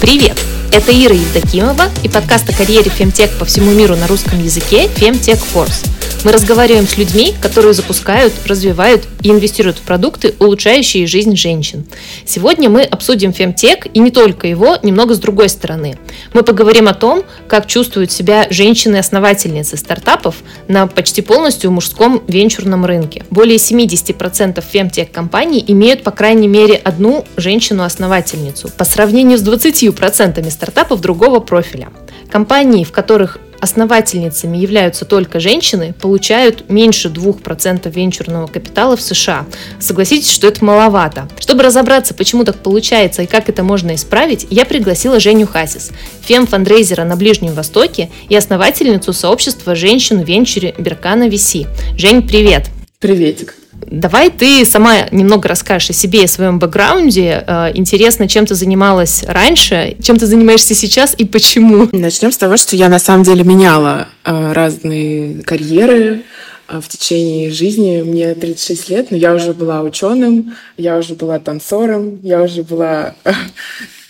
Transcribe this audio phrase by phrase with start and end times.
[0.00, 0.40] Привет!
[0.72, 5.38] Это Ира Евдокимова и подкаст о карьере Femtech по всему миру на русском языке Femtech
[5.52, 5.86] Force.
[6.22, 11.86] Мы разговариваем с людьми, которые запускают, развивают и инвестируют в продукты, улучшающие жизнь женщин.
[12.26, 15.98] Сегодня мы обсудим фемтек и не только его, немного с другой стороны.
[16.34, 20.34] Мы поговорим о том, как чувствуют себя женщины-основательницы стартапов
[20.68, 23.24] на почти полностью мужском венчурном рынке.
[23.30, 31.40] Более 70% фемтек-компаний имеют по крайней мере одну женщину-основательницу по сравнению с 20% стартапов другого
[31.40, 31.88] профиля.
[32.30, 39.44] Компании, в которых основательницами являются только женщины, получают меньше 2% венчурного капитала в США.
[39.78, 41.28] Согласитесь, что это маловато.
[41.38, 45.90] Чтобы разобраться, почему так получается и как это можно исправить, я пригласила Женю Хасис,
[46.22, 51.66] фем-фандрейзера на Ближнем Востоке и основательницу сообщества женщин в венчуре Беркана VC.
[51.98, 52.70] Жень, привет!
[52.98, 53.59] Приветик!
[53.86, 57.44] Давай ты сама немного расскажешь о себе и о своем бэкграунде.
[57.46, 61.88] Э, интересно, чем ты занималась раньше, чем ты занимаешься сейчас и почему?
[61.92, 66.22] Начнем с того, что я на самом деле меняла э, разные карьеры
[66.68, 68.02] э, в течение жизни.
[68.02, 73.14] Мне 36 лет, но я уже была ученым, я уже была танцором, я уже была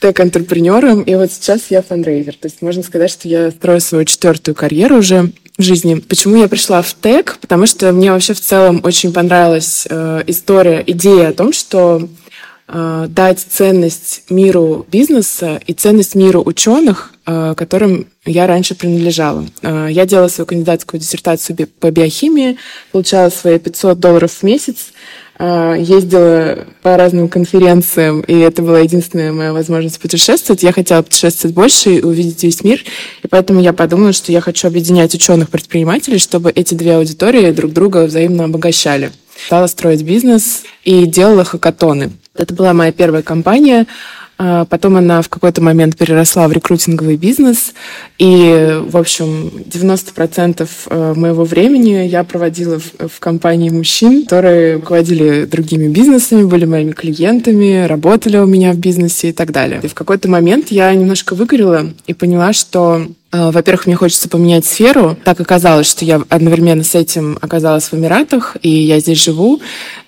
[0.00, 2.34] тег-интерпренером, и вот сейчас я фандрейзер.
[2.34, 5.94] То есть можно сказать, что я строю свою четвертую карьеру уже в жизни.
[5.97, 7.39] Почему я пришла в тег?
[7.41, 12.08] Потому что мне вообще в целом очень понравилась э, история, идея о том, что
[12.69, 19.47] э, дать ценность миру бизнеса и ценность миру ученых, э, которым я раньше принадлежала.
[19.62, 22.56] Э, я делала свою кандидатскую диссертацию по биохимии,
[22.92, 24.92] получала свои 500 долларов в месяц,
[25.41, 30.62] ездила по разным конференциям, и это была единственная моя возможность путешествовать.
[30.62, 32.80] Я хотела путешествовать больше и увидеть весь мир,
[33.22, 38.05] и поэтому я подумала, что я хочу объединять ученых-предпринимателей, чтобы эти две аудитории друг друга
[38.05, 39.12] взаимно обогащали.
[39.47, 42.10] Стала строить бизнес и делала хакатоны.
[42.34, 43.86] Это была моя первая компания, а,
[44.70, 47.74] Потом она в какой-то момент переросла в рекрутинговый бизнес.
[48.19, 55.44] И, в общем, 90% э, моего времени я проводила в, в компании мужчин, которые руководили
[55.44, 59.81] другими бизнесами, были моими клиентами, работали у меня в бизнесе и так далее.
[59.82, 65.16] И в какой-то момент я немножко выгорела и поняла, что во-первых, мне хочется поменять сферу.
[65.24, 69.60] Так оказалось, что я одновременно с этим оказалась в Эмиратах, и я здесь живу.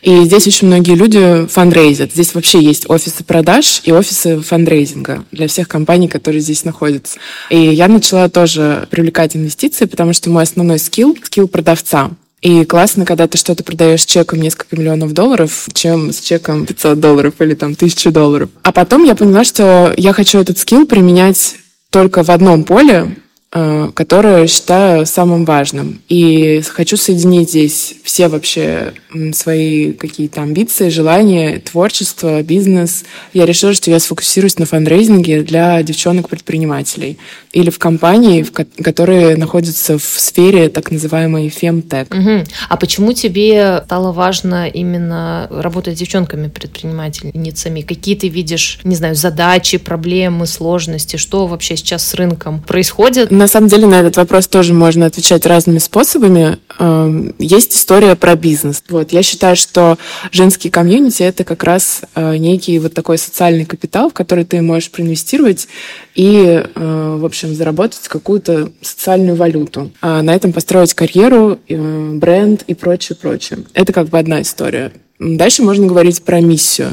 [0.02, 2.12] И здесь очень многие люди фандрейзят.
[2.12, 7.18] Здесь вообще есть офисы продаж и офисы фандрейзинга для всех компаний, которые здесь находятся.
[7.50, 12.10] И я начала тоже привлекать инвестиции, потому что мой основной скилл— скилл продавца.
[12.40, 17.34] И классно, когда ты что-то продаешь чеком несколько миллионов долларов, чем с чеком 500 долларов
[17.38, 18.50] или там 1000 долларов.
[18.64, 21.54] А потом я поняла, что я хочу этот скилл применять
[21.92, 23.16] только в одном поле,
[23.52, 26.00] которое считаю самым важным.
[26.08, 28.94] И хочу соединить здесь все вообще
[29.34, 33.04] свои какие-то амбиции, желания, творчество, бизнес.
[33.34, 37.18] Я решила, что я сфокусируюсь на фандрейзинге для девчонок-предпринимателей
[37.52, 38.42] или в компании,
[38.82, 42.14] которые находятся в сфере так называемой фемтек.
[42.14, 42.44] Угу.
[42.70, 47.82] А почему тебе стало важно именно работать с девчонками-предпринимательницами?
[47.82, 51.16] Какие ты видишь, не знаю, задачи, проблемы, сложности?
[51.16, 53.30] Что вообще сейчас с рынком происходит?
[53.42, 56.58] На самом деле на этот вопрос тоже можно отвечать разными способами.
[56.78, 58.84] Эм, есть история про бизнес.
[58.88, 59.98] Вот, я считаю, что
[60.30, 64.92] женский комьюнити— это как раз э, некий вот такой социальный капитал, в который ты можешь
[64.92, 65.66] проинвестировать
[66.14, 69.90] и, э, в общем, заработать какую-то социальную валюту.
[70.00, 73.64] А на этом построить карьеру, э, бренд и прочее, прочее.
[73.74, 74.92] Это как бы одна история.
[75.18, 76.92] Дальше можно говорить про миссию.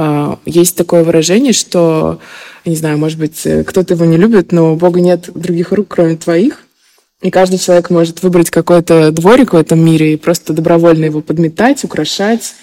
[0.00, 2.20] А, есть такое выражение, что
[2.64, 5.88] не знаю, может быть, э, кто-то его не любит, но у Бога нет других рук,
[5.88, 6.62] кроме твоих.
[7.20, 11.82] И каждый человек может выбрать какой-то дворик в этом мире и просто добровольно его подметать,
[11.82, 12.54] украшать,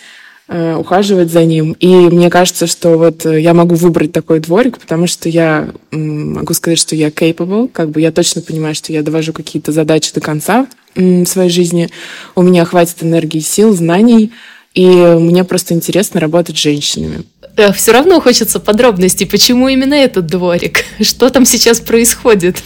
[0.47, 1.73] э, ухаживать за ним.
[1.81, 6.53] И мне кажется, что вот э, я могу выбрать такой дворик, потому что я могу
[6.53, 10.22] сказать, что я capable, как бы я точно понимаю, что я довожу какие-то задачи до
[10.22, 11.90] конца в своей жизни.
[12.34, 14.31] У меня хватит энергии, сил, знаний,
[14.75, 17.23] и мне просто интересно работать с женщинами.
[17.55, 20.85] Э, Все равно хочется подробностей, почему именно этот дворик?
[21.02, 22.58] Что там сейчас происходит?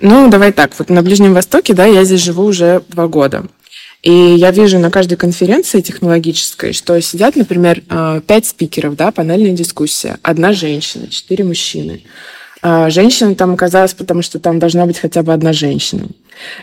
[0.00, 0.72] Ну, давай так.
[0.78, 3.44] Вот на Ближнем Востоке, да, я здесь живу уже два года.
[4.02, 9.52] И я вижу на каждой конференции технологической, что сидят, например, э, пять спикеров, да, панельная
[9.52, 10.18] дискуссия.
[10.22, 12.04] Одна женщина, четыре мужчины.
[12.60, 16.08] А женщина там оказалась, потому что там должна быть хотя бы одна женщина.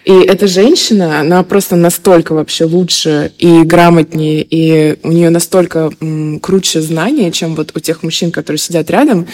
[0.03, 6.39] И эта женщина, она просто настолько вообще лучше и грамотнее, и у нее настолько м,
[6.39, 9.27] круче знания, чем вот у тех мужчин, которые сидят рядом.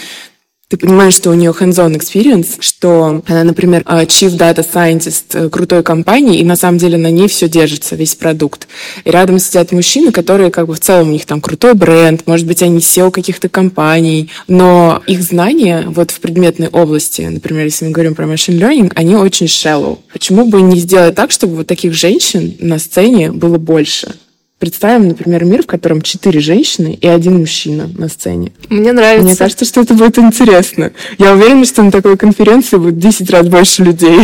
[0.71, 5.50] Ты понимаешь, что у нее hands-on experience, что она, например, а, chief data scientist э,
[5.50, 8.69] крутой компании, и на самом деле на ней все держится, весь продукт.
[9.03, 12.47] И рядом сидят мужчины, которые как бы в целом у них там крутой бренд, может
[12.47, 17.91] быть, они SEO каких-то компаний, но их знания вот в предметной области, например, если мы
[17.91, 19.97] говорим про machine learning, они очень shallow.
[20.13, 24.15] Почему бы не сделать так, чтобы вот таких женщин на сцене было больше?
[24.62, 28.52] Представим, например, мир, в котором четыре женщины и один мужчина на сцене.
[28.69, 29.25] Мне нравится.
[29.25, 30.92] Мне кажется, что это будет интересно.
[31.18, 34.19] Я уверена, что на такой конференции будет 10 раз больше людей.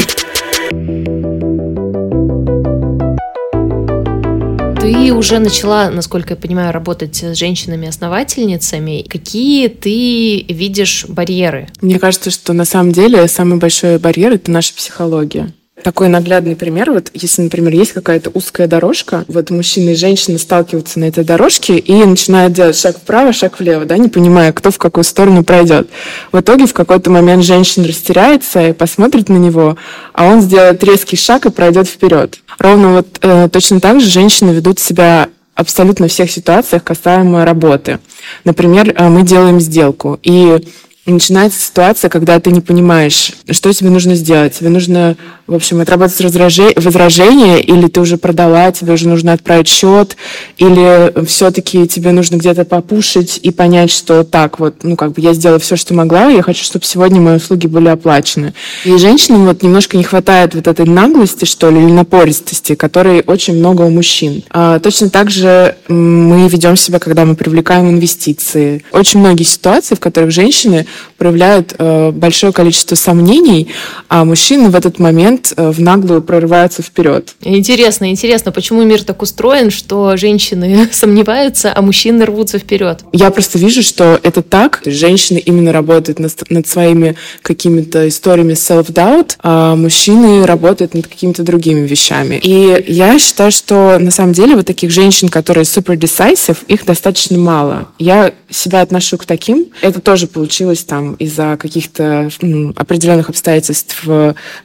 [4.79, 9.07] Ты уже начала, насколько я понимаю, работать с женщинами-основательницами.
[9.09, 11.67] Какие ты видишь барьеры?
[11.81, 15.51] Мне кажется, что на самом деле самый большой барьер— это наша психология.
[15.83, 20.99] Такой наглядный пример, вот если, например, есть какая-то узкая дорожка, вот мужчина и женщина сталкиваются
[20.99, 24.79] на этой дорожке и начинают делать шаг вправо, шаг влево, да, не понимая, кто в
[24.79, 25.87] какую сторону пройдет.
[26.31, 29.77] В итоге в какой-то момент женщина растеряется и посмотрит на него,
[30.13, 32.39] а он сделает резкий шаг и пройдет вперед.
[32.57, 37.99] Ровно вот э, точно так же женщины ведут себя абсолютно всех ситуациях касаемо работы.
[38.45, 40.67] Например, э, мы делаем сделку, и
[41.11, 44.57] начинается ситуация, когда ты не понимаешь, что тебе нужно сделать.
[44.57, 45.15] Тебе нужно,
[45.47, 50.17] в общем, отработать возражение, или ты уже продала, тебе уже нужно отправить счет,
[50.57, 55.33] или все-таки тебе нужно где-то попушить и понять, что так, вот, ну, как бы я
[55.33, 58.53] сделала все, что могла, и я хочу, чтобы сегодня мои услуги были оплачены.
[58.83, 63.55] И женщинам вот немножко не хватает вот этой наглости, что ли, или напористости, которой очень
[63.55, 64.43] много у мужчин.
[64.49, 68.83] А, точно так же мы ведем себя, когда мы привлекаем инвестиции.
[68.91, 70.85] Очень многие ситуации, в которых женщины
[71.17, 73.69] проявляют э, большое количество сомнений,
[74.07, 77.35] а мужчины в этот момент э, в наглую прорываются вперед.
[77.41, 83.01] Интересно, интересно, почему мир так устроен, что женщины сомневаются, а мужчины рвутся вперед?
[83.11, 84.81] Я просто вижу, что это так.
[84.85, 91.87] Женщины именно работают над, над своими какими-то историями self-doubt, а мужчины работают над какими-то другими
[91.87, 92.39] вещами.
[92.43, 97.37] И я считаю, что на самом деле вот таких женщин, которые super decisive, их достаточно
[97.37, 97.87] мало.
[97.99, 99.67] Я себя отношу к таким.
[99.81, 102.29] Это тоже получилось там из-за каких-то
[102.75, 104.03] определенных обстоятельств.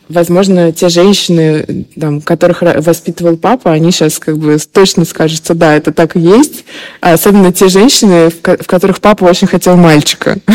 [0.08, 5.74] Возможно, те женщины, там, которых воспитывал папа, они сейчас как бы точно скажут, что да,
[5.74, 6.64] это так и есть.
[7.00, 10.38] А особенно те женщины, в которых папа очень хотел мальчика.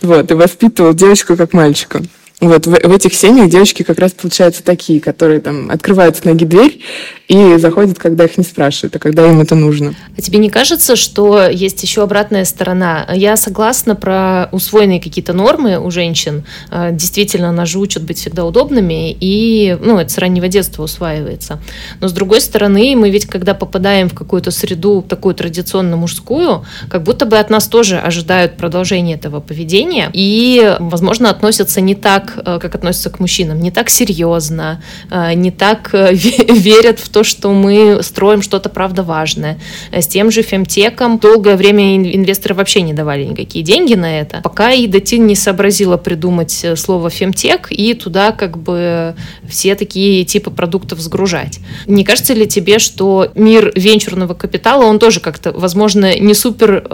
[0.00, 2.02] Вот, и воспитывал девочку как мальчика.
[2.40, 6.44] Вот в, в этих семьях девочки как раз получаются такие, которые там открывают с ноги
[6.44, 6.80] дверь
[7.26, 9.94] и заходят, когда их не спрашивают, а когда им это нужно.
[10.16, 13.08] А тебе не кажется, что есть еще обратная сторона?
[13.12, 16.44] Я согласна про усвоенные какие-то нормы у женщин.
[16.70, 21.60] А, действительно, нас же учат быть всегда удобными, и ну, это с раннего детства усваивается.
[22.00, 27.02] Но с другой стороны, мы ведь, когда попадаем в какую-то среду такую традиционно мужскую, как
[27.02, 32.58] будто бы от нас тоже ожидают продолжения этого поведения, и, возможно, относятся не так, э,
[32.60, 37.24] как относятся к мужчинам, не так серьезно, э, не так э, верят в то, то,
[37.24, 39.58] что мы строим что-то правда важное.
[39.90, 44.70] С тем же фемтеком долгое время инвесторы вообще не давали никакие деньги на это, пока
[44.70, 49.16] и Датин не сообразила придумать слово фемтек и туда как бы
[49.48, 51.58] все такие типы продуктов сгружать.
[51.86, 56.84] Не кажется ли тебе, что мир венчурного капитала, он тоже как-то, возможно, не супер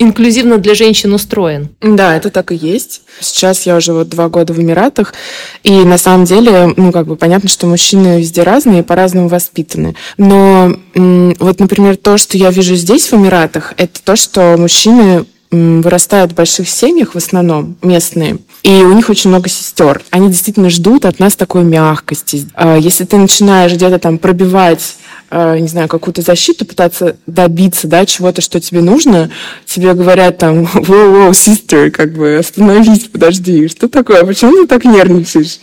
[0.00, 1.68] инклюзивно для женщин устроен?
[1.80, 3.02] Да, это так и есть.
[3.20, 5.14] Сейчас я уже вот два года в Эмиратах,
[5.62, 9.94] и на самом деле, ну, как бы понятно, что мужчины везде разные, по-разному воспитаны.
[10.16, 16.32] Но вот, например, то, что я вижу здесь, в Эмиратах, это то, что мужчины вырастают
[16.32, 20.02] в больших семьях в основном местные, и у них очень много сестер.
[20.10, 22.46] Они действительно ждут от нас такой мягкости.
[22.54, 24.96] А если ты начинаешь где-то там пробивать
[25.32, 29.30] а, не знаю, какую-то защиту, пытаться добиться, да, чего-то, что тебе нужно,
[29.64, 35.60] тебе говорят там, воу-воу, sister, как бы, остановись, подожди, что такое, почему ты так нервничаешь?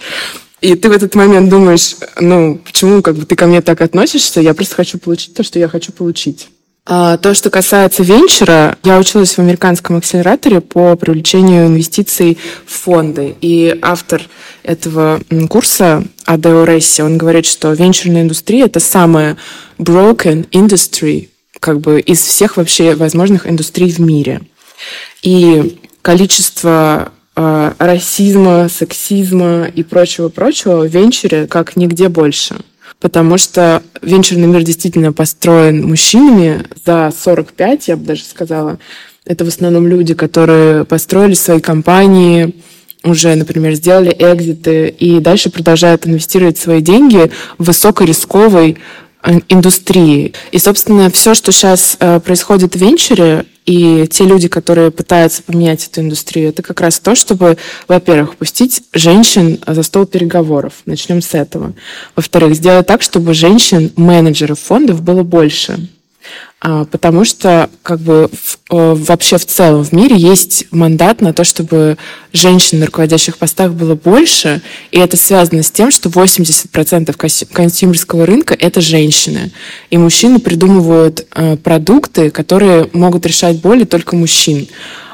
[0.62, 4.42] И ты в этот момент думаешь, ну, почему как бы ты ко мне так относишься,
[4.42, 6.48] я просто хочу получить то, что я хочу получить.
[6.90, 13.36] А, то, что касается венчура, я училась в американском акселераторе по привлечению инвестиций в фонды.
[13.42, 14.22] И автор
[14.64, 19.36] этого курса, Адео Ресси, он говорит, что венчурная индустрия— это самая
[19.78, 21.28] broken industry
[21.60, 24.42] как бы из всех вообще возможных индустрий в мире.
[25.24, 32.56] И количество э, расизма, сексизма и прочего-прочего в венчуре как нигде больше—
[33.00, 38.80] потому что венчурный мир действительно построен мужчинами за 45, я бы даже сказала.
[39.26, 42.56] Это в основном люди, которые построили свои компании,
[43.04, 48.78] уже, например, сделали экзиты и дальше продолжают инвестировать свои деньги в высокорисковой
[49.24, 50.34] э, индустрии.
[50.52, 55.86] И, собственно, все, что сейчас э, происходит в венчуре, и те люди, которые пытаются поменять
[55.86, 57.58] эту индустрию, это как раз то, чтобы,
[57.90, 60.74] во-первых, пустить женщин за стол переговоров.
[60.86, 61.74] Начнем с этого.
[62.16, 65.90] Во-вторых, сделать так, чтобы женщин-менеджеров фондов было больше.
[66.60, 68.30] А, потому что как бы
[68.72, 71.98] э, вообще в целом в мире есть мандат на то, чтобы
[72.34, 77.16] женщин на руководящих постах было больше, и это связано с тем, что 80%
[77.54, 79.52] консюмерского рынка— это женщины.
[79.92, 84.68] И мужчины придумывают э, продукты, которые могут решать боли только мужчин.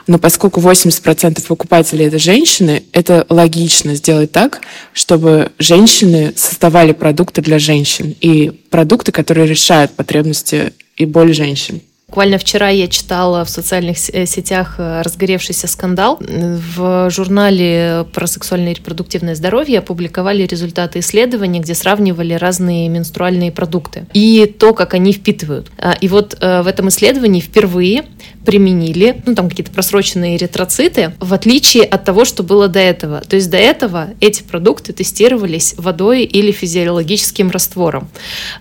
[0.08, 4.62] Но поскольку 80% покупателей это женщины, это логично сделать так,
[4.94, 10.74] чтобы женщины создавали продукты для женщин и продукты, которые решают потребности
[11.04, 11.82] и боль женщин.
[12.14, 16.20] Буквально вчера я читала в социальных э, сетях э, разгоревшийся скандал.
[16.20, 24.06] В журнале про сексуальное и репродуктивное здоровье опубликовали результаты исследований, где сравнивали разные менструальные продукты
[24.14, 25.72] и то, как они впитывают.
[25.80, 28.04] А, и вот э, в этом исследовании впервые
[28.46, 33.22] применили, ну там какие-то просроченные эритроциты, в отличие от того, что было до этого.
[33.22, 38.10] То есть до этого эти продукты тестировались водой или физиологическим раствором,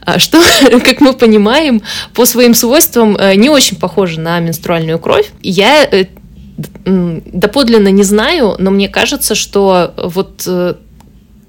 [0.01, 0.43] а, что,
[0.85, 1.83] как мы понимаем,
[2.15, 5.31] по своим свойствам э, не очень похоже на менструальную кровь.
[5.43, 6.07] Я э,
[6.85, 10.75] доподлинно не знаю, но мне кажется, что вот э,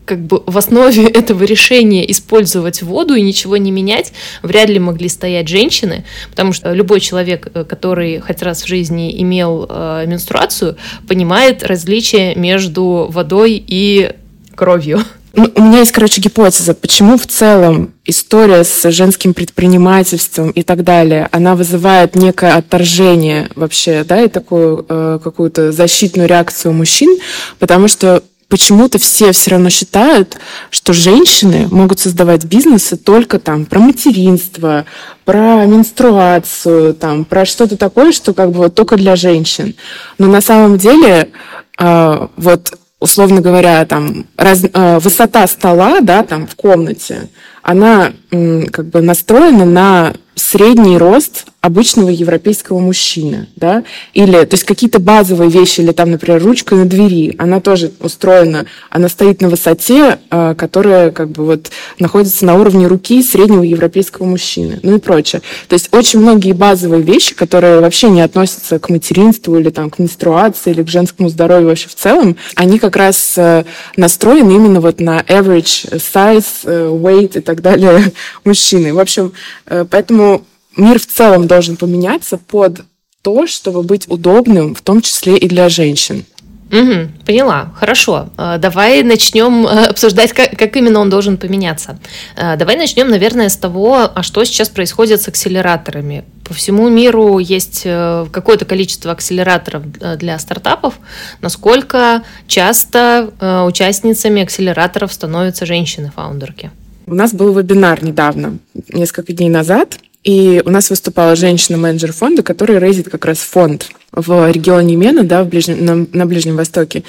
[0.06, 5.10] как бы в основе этого решения использовать воду и ничего не менять вряд ли могли
[5.10, 10.78] стоять женщины, потому что любой человек, э, который хоть раз в жизни имел э, менструацию,
[11.08, 14.12] понимает различие между водой и
[14.56, 15.02] кровью.
[15.36, 20.84] Ну, у меня есть, короче, гипотеза, почему в целом история с женским предпринимательством и так
[20.84, 27.18] далее, она вызывает некое отторжение вообще, да, и такую э, какую-то защитную реакцию мужчин,
[27.58, 28.22] потому что
[28.54, 30.38] почему-то все все равно считают,
[30.70, 34.86] что женщины могут создавать бизнесы только там про материнство,
[35.26, 39.74] про менструацию, там, про что-то такое, что как бы вот только для женщин.
[40.20, 41.32] Но на самом деле
[41.80, 47.30] э, вот условно говоря, там раз, э, высота стола, да, там в комнате,
[47.64, 54.66] она э, как бы настроена на средний рост обычного европейского мужчины, да, или, то есть
[54.66, 59.48] какие-то базовые вещи, или там, например, ручка на двери, она тоже устроена, она стоит на
[59.48, 65.00] высоте, а, которая как бы вот находится на уровне руки среднего европейского мужчины, ну и
[65.00, 65.42] прочее.
[65.70, 70.00] То есть очень многие базовые вещи, которые вообще не относятся к материнству или там к
[70.00, 73.64] менструации или к женскому здоровью вообще в целом, они как раз э,
[73.96, 78.12] настроены именно вот на average size, э, weight и так далее
[78.44, 78.94] мужчины.
[78.94, 79.32] В общем,
[79.68, 80.44] э, поэтому
[80.78, 82.82] мир в целом должен поменяться под
[83.22, 86.26] то, чтобы быть удобным, в том числе и для женщин.
[86.74, 87.72] Угу, поняла.
[87.76, 88.30] Хорошо.
[88.36, 92.00] А, давай начнем э, обсуждать, как, как именно он должен поменяться.
[92.36, 96.26] А, давай начнем, наверное, с того, а что сейчас происходит с акселераторами.
[96.44, 100.96] По всему миру есть э, какое-то количество акселераторов э, для стартапов.
[101.42, 103.30] Насколько часто
[103.68, 106.72] участницами акселераторов становятся женщины-фаундерки?
[107.06, 108.58] У нас был вебинар недавно,
[108.90, 114.52] несколько дней назад, и у нас выступала женщина-менеджер фонда, которая рейзит как раз фонд в
[114.52, 117.04] регионе Мена, да, в Ближнем, на, на Ближнем Востоке.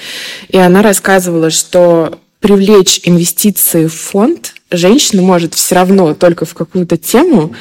[0.49, 6.97] И она рассказывала, что привлечь инвестиции в фонд женщина может все равно только в какую-то
[6.97, 7.55] тему,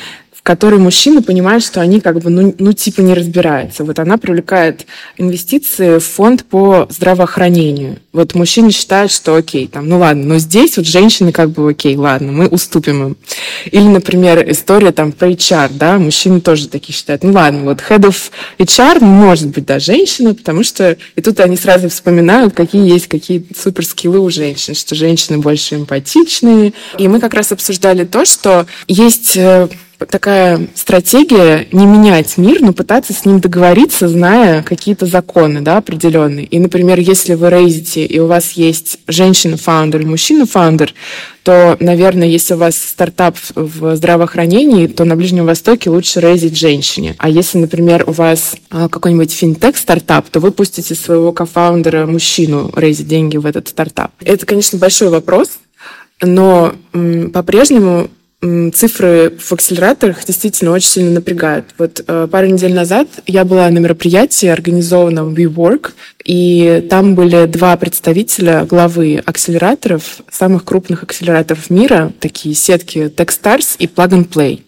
[0.44, 3.82] которой мужчины понимают, что они как бы, ну, ну, типа не разбираются.
[3.82, 4.84] Вот она привлекает
[5.16, 7.96] инвестиции в фонд по здравоохранению.
[8.12, 11.96] Вот мужчины считают, что окей, там, ну ладно, но здесь вот женщины как бы окей,
[11.96, 13.16] ладно, мы уступим им.
[13.64, 18.02] Или, например, история там про HR, да, мужчины тоже такие считают, ну ладно, вот head
[18.02, 23.06] of HR может быть, да, женщина, потому что и тут они сразу вспоминают, какие есть
[23.06, 26.74] какие суперскиллы у женщин, что женщины больше эмпатичные.
[26.98, 32.72] И мы как раз обсуждали то, что есть э, такая стратегия не менять мир, но
[32.72, 36.46] пытаться с ним договориться, зная какие-то законы да, определенные.
[36.46, 40.94] И, например, если вы рейзите, и у вас есть женщина-фаундер и мужчина-фаундер,
[41.42, 47.14] то, наверное, если у вас стартап в здравоохранении, то на Ближнем Востоке лучше рейзить женщине.
[47.18, 53.08] А если, например, у вас а, какой-нибудь финтех-стартап, то вы пустите своего кофаундера мужчину рейзить
[53.08, 54.12] деньги в этот стартап.
[54.24, 55.50] Это, конечно, большой вопрос,
[56.22, 56.74] но
[57.32, 58.08] по-прежнему
[58.72, 61.66] цифры в акселераторах действительно очень сильно напрягают.
[61.78, 65.92] Вот э, пару недель назад я была на мероприятии, организованном WeWork,
[66.24, 73.86] и там были два представителя главы акселераторов, самых крупных акселераторов мира, такие сетки Techstars и
[73.86, 74.62] Plug and Play.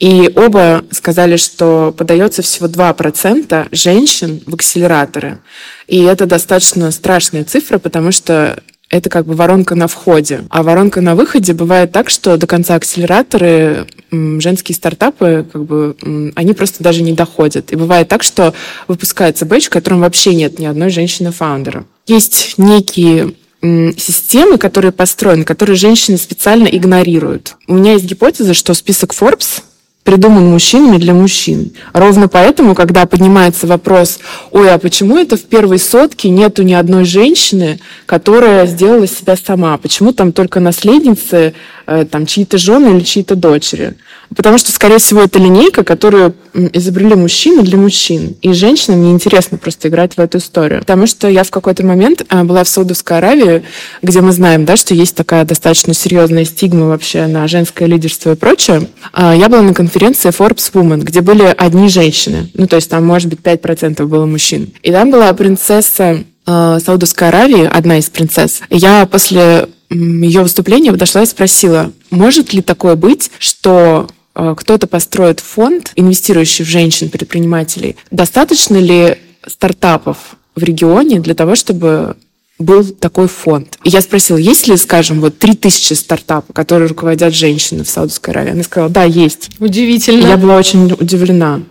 [0.00, 5.38] И оба сказали, что подается всего 2% женщин в акселераторы.
[5.86, 8.62] И это достаточно страшная цифра, потому что
[8.94, 10.44] это как бы воронка на входе.
[10.50, 16.52] А воронка на выходе бывает так, что до конца акселераторы, женские стартапы, как бы, они
[16.52, 17.72] просто даже не доходят.
[17.72, 18.54] И бывает так, что
[18.86, 21.84] выпускается бэч, в котором вообще нет ни одной женщины-фаундера.
[22.06, 27.56] Есть некие системы, которые построены, которые женщины специально игнорируют.
[27.66, 29.62] У меня есть гипотеза, что список Forbes
[30.04, 31.72] придуман мужчинами для мужчин.
[31.92, 34.20] Ровно поэтому, когда поднимается вопрос,
[34.52, 39.76] ой, а почему это в первой сотке нету ни одной женщины, которая сделала себя сама?
[39.78, 41.54] Почему там только наследницы,
[41.86, 43.94] э, там чьи-то жены или чьи-то дочери?
[44.34, 48.36] Потому что, скорее всего, это линейка, которую изобрели мужчины для мужчин.
[48.42, 50.80] И женщинам неинтересно просто играть в эту историю.
[50.80, 53.64] Потому что я в какой-то момент э, была в Саудовской Аравии,
[54.02, 58.36] где мы знаем, да, что есть такая достаточно серьезная стигма вообще на женское лидерство и
[58.36, 58.88] прочее.
[59.12, 62.50] А, я была на конференции Forbes Woman, где были одни женщины.
[62.54, 64.72] Ну, то есть там, может быть, 5% было мужчин.
[64.82, 68.60] И там была принцесса э, Саудовской Аравии, одна из принцесс.
[68.70, 75.40] Я после ее выступления подошла и спросила, может ли такое быть, что Э, кто-то построит
[75.40, 82.16] фонд, инвестирующий в женщин-предпринимателей, достаточно ли стартапов в регионе для того, чтобы
[82.58, 83.78] был такой фонд.
[83.84, 88.52] И я спросила, есть ли, скажем, вот 3000 стартапов, которые руководят женщины в Саудовской Аравии?
[88.52, 89.50] Она сказала, да, есть.
[89.58, 90.24] Удивительно.
[90.24, 91.62] И я была очень удивлена.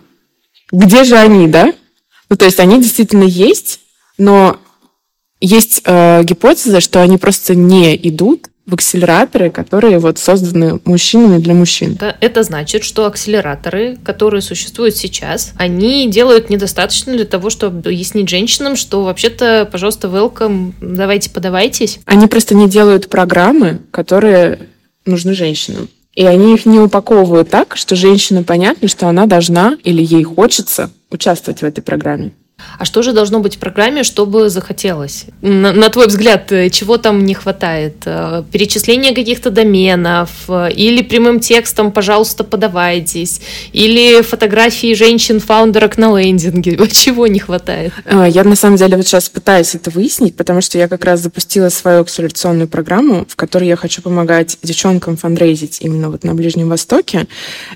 [0.70, 1.72] Где же они, да?
[2.28, 3.80] Ну, то есть они действительно есть,
[4.18, 4.58] но
[5.44, 11.52] есть э, гипотеза, что они просто не идут в акселераторы, которые вот созданы мужчинами для
[11.52, 11.92] мужчин.
[11.94, 18.30] Это, это значит, что акселераторы, которые существуют сейчас, они делают недостаточно для того, чтобы объяснить
[18.30, 22.00] женщинам, что вообще-то, пожалуйста, welcome, давайте подавайтесь.
[22.06, 24.70] Они просто не делают программы, которые
[25.04, 25.88] нужны женщинам.
[26.14, 30.90] И они их не упаковывают так, что женщина понятно, что она должна или ей хочется
[31.10, 32.32] участвовать в этой программе.
[32.78, 35.26] А что же должно быть в программе, чтобы захотелось?
[35.42, 37.96] На, на твой взгляд, э, чего там не хватает?
[38.04, 43.40] Э, перечисление каких-то доменов э, или прямым текстом, пожалуйста, подавайтесь,
[43.72, 46.78] или фотографии женщин-фаундерок на лендинге?
[46.92, 47.92] Чего не хватает?
[48.06, 51.68] Я на самом деле вот сейчас пытаюсь это выяснить, потому что я как раз запустила
[51.68, 57.26] свою акселерационную программу, в которой я хочу помогать девчонкам фандрейзить именно вот на Ближнем Востоке.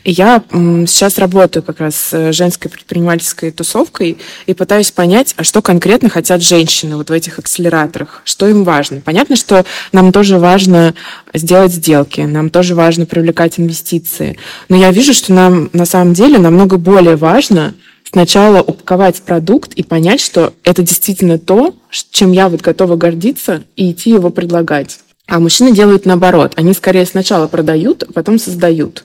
[0.05, 5.63] И я сейчас работаю как раз с женской предпринимательской тусовкой и пытаюсь понять, а что
[5.63, 9.01] конкретно хотят женщины вот в этих акселераторах, что им важно.
[9.01, 10.95] Понятно, что нам тоже важно
[11.33, 14.37] сделать сделки, нам тоже важно привлекать инвестиции,
[14.69, 17.73] но я вижу, что нам на самом деле намного более важно
[18.13, 21.75] сначала упаковать продукт и понять, что это действительно то,
[22.11, 24.99] чем я вот готова гордиться и идти его предлагать.
[25.27, 26.53] А мужчины делают наоборот.
[26.57, 29.05] Они скорее сначала продают, а потом создают.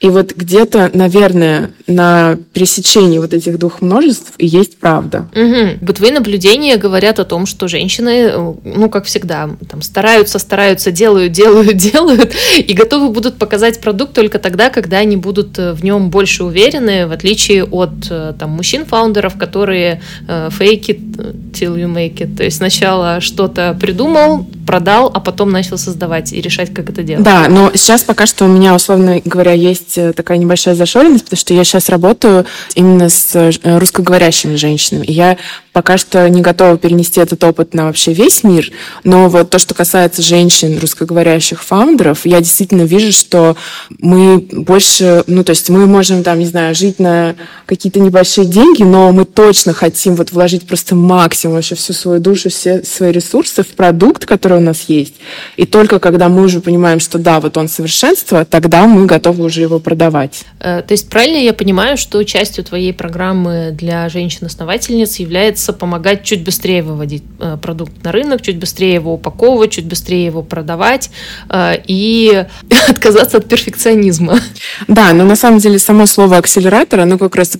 [0.00, 5.28] И вот где-то, наверное, на пересечении вот этих двух множеств и есть правда.
[5.34, 5.86] Угу.
[5.86, 8.32] Вот наблюдения говорят о том, что женщины,
[8.64, 14.38] ну, как всегда, там, стараются, стараются, делают, делают, делают, и готовы будут показать продукт только
[14.38, 19.36] тогда, когда они будут э, в нем больше уверены, в отличие от э, там, мужчин-фаундеров,
[19.36, 22.36] которые э, fake it till you make it.
[22.36, 27.24] То есть сначала что-то придумал, продал, а потом начал создавать и решать, как это делать.
[27.24, 31.38] Да, но сейчас пока что у меня, условно говоря, есть э, такая небольшая зашоренность, потому
[31.38, 35.04] что я сейчас работаю именно с э, русскоговорящими женщинами.
[35.06, 35.36] И я
[35.72, 38.70] пока что не готова перенести этот опыт на вообще весь мир,
[39.02, 43.56] но вот то, что касается женщин, русскоговорящих фаундеров, я действительно вижу, что
[43.98, 47.34] мы больше, ну, то есть мы можем там, не знаю, жить на
[47.66, 52.50] какие-то небольшие деньги, но мы точно хотим вот вложить просто максимум, вообще всю свою душу,
[52.50, 55.14] все свои ресурсы в продукт, который у нас есть.
[55.56, 59.60] И только когда мы уже понимаем, что да, вот он совершенство, тогда мы готовы уже
[59.60, 60.44] его продавать.
[60.60, 66.44] Э, то есть правильно я понимаю, что частью твоей программы для женщин-основательниц является помогать чуть
[66.44, 71.10] быстрее выводить э, продукт на рынок, чуть быстрее его упаковывать, чуть быстрее его продавать
[71.48, 72.44] э, и
[72.88, 74.38] отказаться от перфекционизма.
[74.88, 77.56] Да, но на самом деле само слово акселератор, оно как раз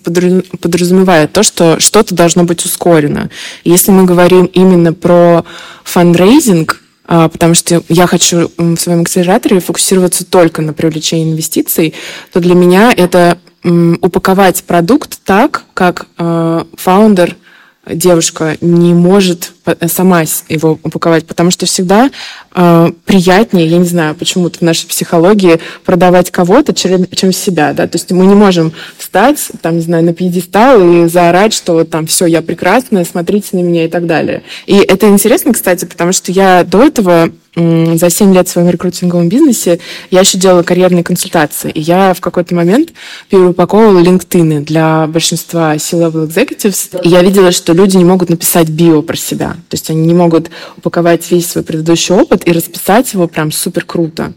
[0.61, 3.31] подразумевает то, что что-то должно быть ускорено.
[3.65, 5.45] если мы говорим именно про
[5.85, 11.95] фандрейзинг, потому что я хочу в своем акселераторе фокусироваться только на привлечении инвестиций,
[12.33, 17.37] то для меня это упаковать продукт так, как а, фаундер
[17.87, 19.54] девушка не может
[19.87, 22.11] сама его упаковать, потому что всегда
[22.55, 27.96] э, приятнее, я не знаю, почему-то в нашей психологии продавать кого-то, чем, себя, да, то
[27.96, 32.27] есть мы не можем встать, там, не знаю, на пьедестал и заорать, что там все,
[32.27, 34.42] я прекрасная, смотрите на меня и так далее.
[34.66, 39.29] И это интересно, кстати, потому что я до этого за 7 лет в своем рекрутинговом
[39.29, 39.79] бизнесе
[40.11, 41.70] я еще делала карьерные консультации.
[41.70, 42.92] И я в какой-то момент
[43.29, 47.00] переупаковывала LinkedIn для большинства C-level executives.
[47.03, 49.54] И я видела, что люди не могут написать био про себя.
[49.69, 53.85] То есть они не могут упаковать весь свой предыдущий опыт и расписать его прям супер
[53.85, 54.35] круто.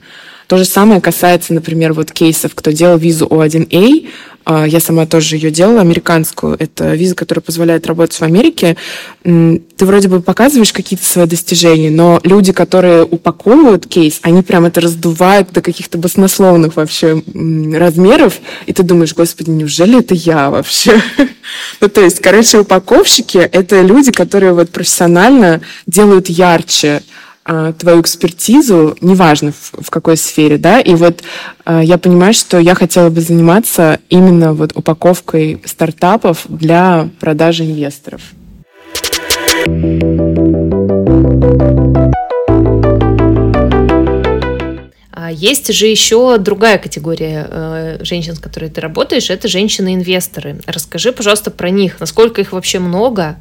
[0.47, 4.07] То же самое касается, например, вот кейсов, кто делал визу О1А, а,
[4.47, 6.55] я сама тоже ее делала, американскую.
[6.57, 8.77] Это виза, которая позволяет работать в Америке.
[9.23, 14.81] Ты вроде бы показываешь какие-то свои достижения, но люди, которые упаковывают кейс, они прям это
[14.81, 17.21] раздувают до каких-то баснословных вообще
[17.73, 21.01] размеров, и ты думаешь, господи, неужели это я вообще?
[21.81, 27.01] ну, то есть, короче, упаковщики— это люди, которые вот профессионально делают ярче а,
[27.77, 31.23] твою экспертизу, неважно в, в какой сфере, да, и вот
[31.65, 38.21] э, я понимаю, что я хотела бы заниматься именно вот упаковкой стартапов для продажи инвесторов.
[45.11, 50.61] А есть же еще другая категория э, женщин, с которой ты работаешь, это женщины-инвесторы.
[50.65, 51.99] Расскажи, пожалуйста, про них.
[51.99, 53.35] Насколько их вообще много?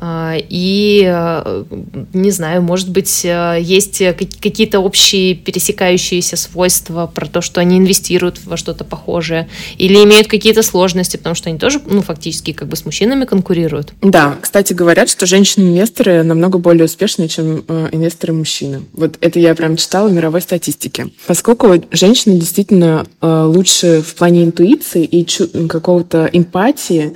[0.00, 1.64] А, и, э,
[2.12, 8.40] не знаю, может быть, э, есть какие-то общие пересекающиеся свойства про то, что они инвестируют
[8.44, 12.76] во что-то похожее, или имеют какие-то сложности, потому что они тоже, ну, фактически, как бы
[12.76, 13.92] с мужчинами конкурируют.
[14.00, 18.82] Да, кстати, говорят, что женщины-инвесторы намного более успешные, чем э, инвесторы-мужчины.
[18.92, 21.08] Вот это я прям читала в мировой статистике.
[21.26, 25.26] Поскольку женщины действительно лучше в плане интуиции и
[25.68, 27.14] какого-то эмпатии,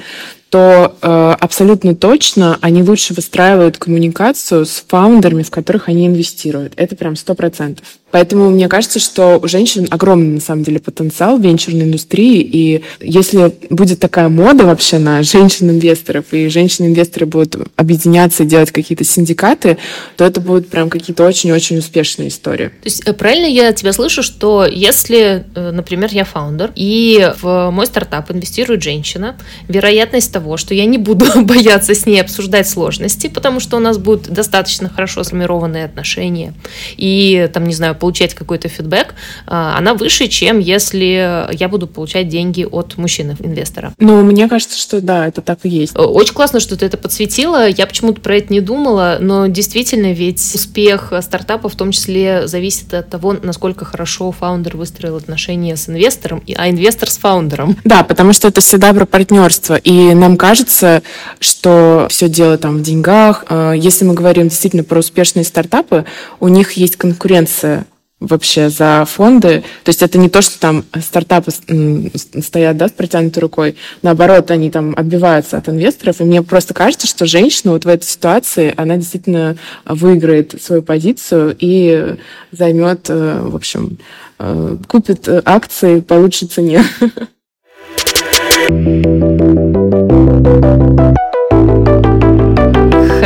[0.52, 6.74] то э, абсолютно точно они лучше выстраивают коммуникацию с фаундерами, в которых они инвестируют.
[6.76, 7.86] Это прям сто процентов.
[8.12, 12.40] Поэтому мне кажется, что у женщин огромный, на самом деле, потенциал в венчурной индустрии.
[12.40, 19.04] И если будет такая мода вообще на женщин-инвесторов, и женщины-инвесторы будут объединяться и делать какие-то
[19.04, 19.78] синдикаты,
[20.16, 22.68] то это будут прям какие-то очень-очень успешные истории.
[22.68, 27.70] То есть э, правильно я тебя слышу, что если, э, например, я фаундер, и в
[27.70, 29.36] мой стартап инвестирует женщина,
[29.68, 33.96] вероятность того, что я не буду бояться с ней обсуждать сложности, потому что у нас
[33.96, 36.52] будут достаточно хорошо сформированные отношения,
[36.98, 39.14] и там, не знаю, получать какой-то фидбэк,
[39.46, 43.94] а, она выше, чем если я буду получать деньги от мужчины-инвестора.
[44.00, 45.96] Ну, мне кажется, что да, это так и есть.
[45.96, 47.68] Очень классно, что ты это подсветила.
[47.68, 52.92] Я почему-то про это не думала, но действительно, ведь успех стартапа в том числе зависит
[52.92, 57.76] от того, насколько хорошо фаундер выстроил отношения с инвестором, а инвестор с фаундером.
[57.84, 59.76] Да, потому что это всегда про партнерство.
[59.76, 61.02] И нам кажется,
[61.38, 63.44] что все дело там в деньгах.
[63.48, 66.04] А, если мы говорим действительно про успешные стартапы,
[66.40, 67.86] у них есть конкуренция
[68.26, 69.62] вообще за фонды.
[69.84, 73.76] То есть это не то, что там стартапы стоят да, с протянутой рукой.
[74.02, 76.20] Наоборот, они там отбиваются от инвесторов.
[76.20, 81.56] И мне просто кажется, что женщина вот в этой ситуации, она действительно выиграет свою позицию
[81.58, 82.16] и
[82.50, 83.98] займет, э, в общем,
[84.38, 86.84] э, купит акции по лучшей цене.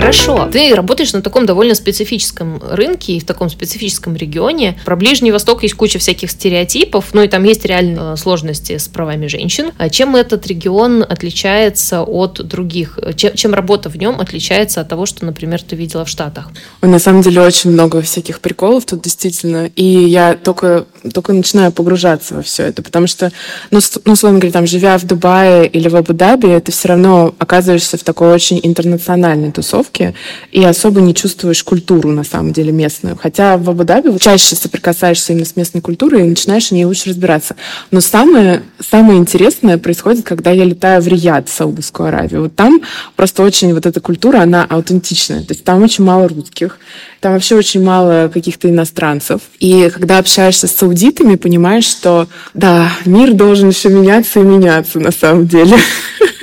[0.07, 0.49] Хорошо.
[0.53, 4.79] Ты работаешь на таком довольно специфическом рынке и в таком специфическом регионе.
[4.85, 9.27] Про Ближний Восток есть куча всяких стереотипов, ну и там есть реально сложности с правами
[9.27, 9.73] женщин.
[9.79, 12.99] А чем этот регион отличается от других?
[13.16, 16.51] Чем, чем работа в нем отличается от того, что, например, ты видела в Штатах?
[16.83, 19.71] Ой, на самом деле очень много всяких приколов тут действительно.
[19.75, 23.33] И я только, только начинаю погружаться во все это, потому что,
[23.71, 27.99] ну, ну условно говоря, там, живя в Дубае или в Абу-Даби, ты все равно оказываешься
[27.99, 30.14] в такой очень интернациональной тусовке, Нью-Йорке
[30.52, 33.16] и особо не чувствуешь культуру, на самом деле, местную.
[33.16, 37.56] Хотя в Абу-Даби чаще соприкасаешься именно с местной культурой и начинаешь в ней лучше разбираться.
[37.90, 42.42] Но самое, самое интересное происходит, когда я летаю в Рияд, в Саудовскую Аравию.
[42.42, 42.82] Вот там
[43.16, 45.40] просто очень вот эта культура, она аутентичная.
[45.40, 46.78] То есть там очень мало русских,
[47.20, 49.40] там вообще очень мало каких-то иностранцев.
[49.59, 55.11] И когда общаешься с саудитами, понимаешь, что да, мир должен еще меняться и меняться на
[55.11, 55.76] самом деле.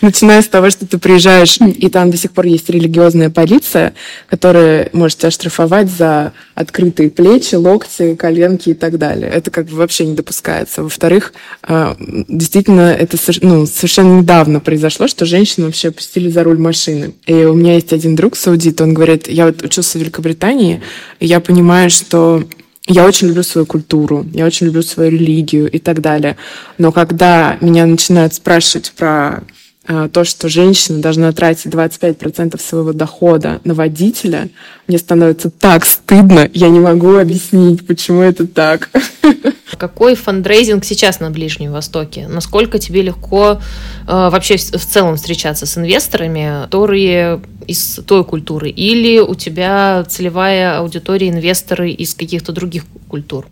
[0.00, 3.94] Начиная с того, что ты приезжаешь, и там до сих пор есть религиозная полиция,
[4.28, 9.30] которая может тебя штрафовать за открытые плечи, локти, коленки и так далее.
[9.30, 10.82] Это как бы вообще не допускается.
[10.82, 17.14] Во-вторых, а, действительно, это ну, совершенно недавно произошло, что женщины вообще пустили за руль машины.
[17.26, 20.82] И у меня есть один друг саудит, он говорит, я вот учился в Великобритании,
[21.20, 22.44] и я понимаю, что
[22.86, 26.36] я очень люблю свою культуру, я очень люблю свою религию и так далее.
[26.76, 29.42] Но когда меня начинают спрашивать про
[29.86, 34.48] то, что женщина должна тратить 25% своего дохода на водителя,
[34.86, 38.90] мне становится так стыдно, я не могу объяснить, почему это так.
[39.78, 42.28] Какой фандрейзинг сейчас на Ближнем Востоке?
[42.28, 43.60] Насколько тебе легко
[44.06, 48.70] э, вообще в целом встречаться с инвесторами, которые из той культуры?
[48.70, 53.46] Или у тебя целевая аудитория инвесторы из каких-то других культур?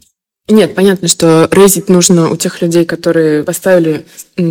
[0.48, 4.04] Нет, понятно, что рейзить нужно у тех людей, которые поставили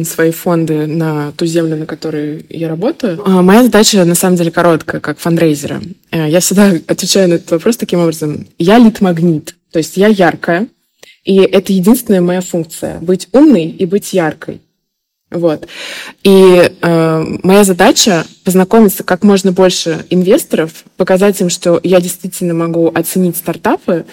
[0.06, 3.22] свои фонды на ту землю, на которой я работаю.
[3.26, 5.82] А моя задача, на самом деле, короткая, как фандрейзера.
[6.12, 8.48] Э, я всегда отвечаю на этот вопрос таким образом.
[8.58, 10.68] Я лид-магнит, то есть я яркая,
[11.26, 14.62] и это единственная моя функция— быть умной и быть яркой.
[15.30, 15.68] Вот.
[16.24, 22.92] И э, моя задача познакомиться как можно больше инвесторов, показать им, что я действительно могу
[22.94, 24.06] оценить стартапы,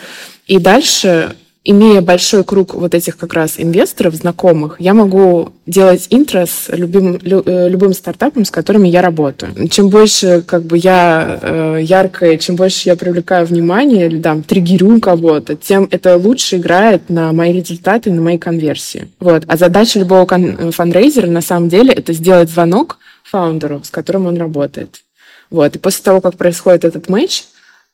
[0.47, 1.37] и дальше
[1.69, 7.19] имея большой круг вот этих как раз инвесторов, знакомых, я могу делать интро с любым,
[7.23, 9.69] лю, э, любым стартапом, с которыми я работаю.
[9.69, 14.99] Чем больше как бы я э, яркая, чем больше я привлекаю внимание или там триггерю
[14.99, 19.09] кого-то, тем это лучше играет на мои результаты, на мои конверсии.
[19.21, 19.45] Вот.
[19.47, 20.27] А задача любого
[20.73, 25.03] фандрейзера на самом деле это сделать звонок фаундеру, с которым он работает.
[25.51, 25.77] Вот.
[25.77, 27.45] И после того, как происходит этот матч,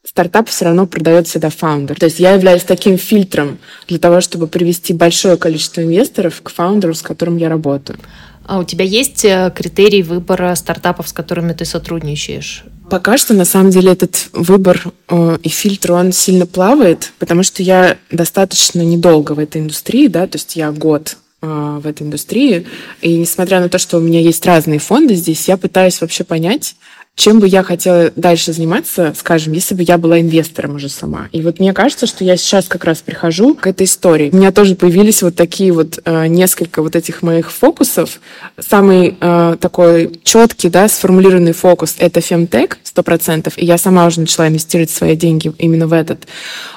[0.07, 1.99] стартап все равно продает всегда фаундер.
[1.99, 6.95] То есть я являюсь таким фильтром для того, чтобы привести большое количество инвесторов к фаундеру,
[6.95, 7.99] с которым я работаю.
[8.47, 12.64] А у тебя есть э, критерий выбора стартапов, с которыми ты сотрудничаешь?
[12.90, 17.62] Пока что, на самом деле, этот выбор э, и фильтр, он сильно плавает, потому что
[17.62, 21.47] я достаточно недолго в этой индустрии, да, то есть я год э,
[21.83, 22.67] в этой индустрии,
[23.01, 26.77] и несмотря на то, что у меня есть разные фонды здесь, я пытаюсь вообще понять,
[27.16, 31.29] чем бы я хотела дальше заниматься, скажем, если бы я была инвестором уже сама.
[31.31, 34.31] И вот мне кажется, что я сейчас как раз прихожу к этой истории.
[34.33, 38.20] У меня тоже появились вот такие вот э, несколько вот этих моих фокусов.
[38.59, 43.57] Самый э, такой четкий, да, сформулированный фокус— это фемтек, сто процентов.
[43.59, 46.27] И я сама уже начала инвестировать свои деньги именно в этот.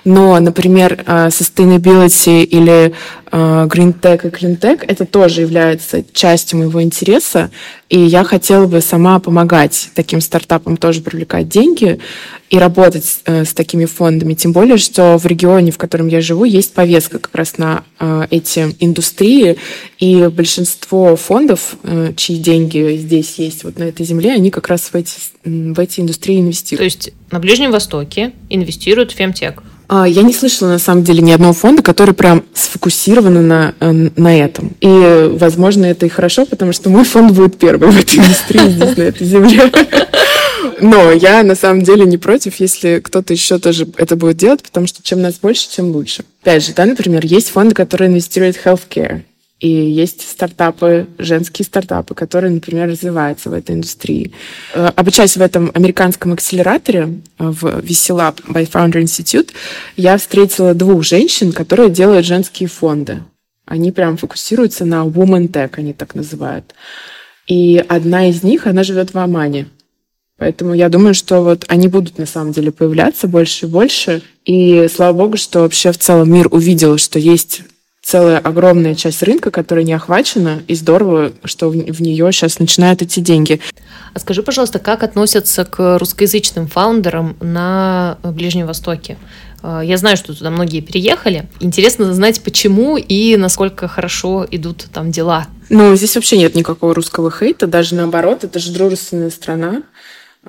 [0.06, 2.94] Но, например, э, sustainability или
[3.32, 7.52] green tech и tech— это тоже является частью моего интереса.
[7.90, 12.00] И я хотела бы сама помогать таким стартапам тоже привлекать деньги
[12.50, 14.34] и работать э, с такими фондами.
[14.34, 18.28] Тем более, что в регионе, в котором я живу, есть повестка как раз на э,
[18.30, 19.58] эти индустрии.
[20.00, 24.90] И большинство фондов, э, чьи деньги здесь есть, вот на этой земле, они как раз
[24.92, 25.14] в эти,
[25.44, 26.94] в эти индустрии инвестируют.
[26.94, 29.64] То есть на Ближнем Востоке инвестируют в фемтек?
[29.90, 34.10] А, я не слышала, на самом деле, ни одного фонда, который прям сфокусирован на, э,
[34.16, 34.76] на этом.
[34.82, 38.98] И, возможно, это и хорошо, потому что мой фонд будет первым в этой индустрии здесь,
[38.98, 39.72] на этой земле.
[40.82, 44.88] Но я, на самом деле, не против, если кто-то еще тоже это будет делать, потому
[44.88, 46.24] что чем нас больше, тем лучше.
[46.44, 49.22] Опять же, да, например, есть фонды, которые инвестируют в healthcare.
[49.60, 54.32] И есть стартапы, женские стартапы, которые, например, развиваются в этой индустрии.
[54.74, 59.50] Э, обучаясь в этом американском акселераторе э, в VC Lab by Founder Institute,
[59.96, 63.24] я встретила двух женщин, которые делают женские фонды.
[63.66, 66.76] Они прям фокусируются на Woman Tech, они так называют.
[67.48, 69.68] И одна из них, она живет в Омане.
[70.38, 74.22] Поэтому я думаю, что вот они будут на самом деле появляться больше и больше.
[74.46, 77.64] И слава богу, что вообще в целом мир увидел, что есть
[78.08, 83.02] целая огромная часть рынка, которая не охвачена, и здорово, что в, в нее сейчас начинают
[83.02, 83.60] идти деньги.
[84.14, 89.18] А скажи, пожалуйста, как относятся к русскоязычным фаундерам на Ближнем Востоке?
[89.62, 91.50] А, я знаю, что туда многие переехали.
[91.60, 95.48] Интересно знать, почему и насколько хорошо идут там дела.
[95.68, 99.84] Ну, здесь вообще нет никакого русского хейта, даже наоборот, это же дружественная страна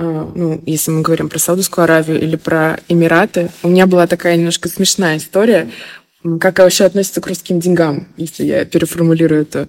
[0.01, 3.51] а, ну, если мы говорим про Саудовскую Аравию или про Эмираты.
[3.64, 5.68] У меня была такая немножко смешная история.
[6.40, 9.68] Как вообще относится к русским деньгам, если я переформулирую эту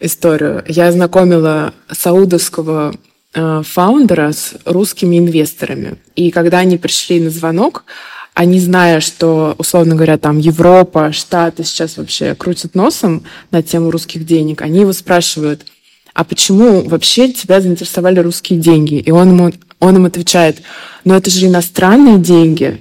[0.00, 0.64] историю?
[0.66, 2.94] Я знакомила саудовского
[3.34, 5.98] э, фаундера с русскими инвесторами.
[6.16, 7.84] И когда они пришли на звонок,
[8.32, 14.24] они, зная, что, условно говоря, там Европа, Штаты сейчас вообще крутят носом на тему русских
[14.24, 15.66] денег, они его спрашивают,
[16.14, 18.94] а почему вообще тебя заинтересовали русские деньги?
[18.94, 20.62] И он, ему, он им отвечает,
[21.04, 22.80] ну это же иностранные деньги,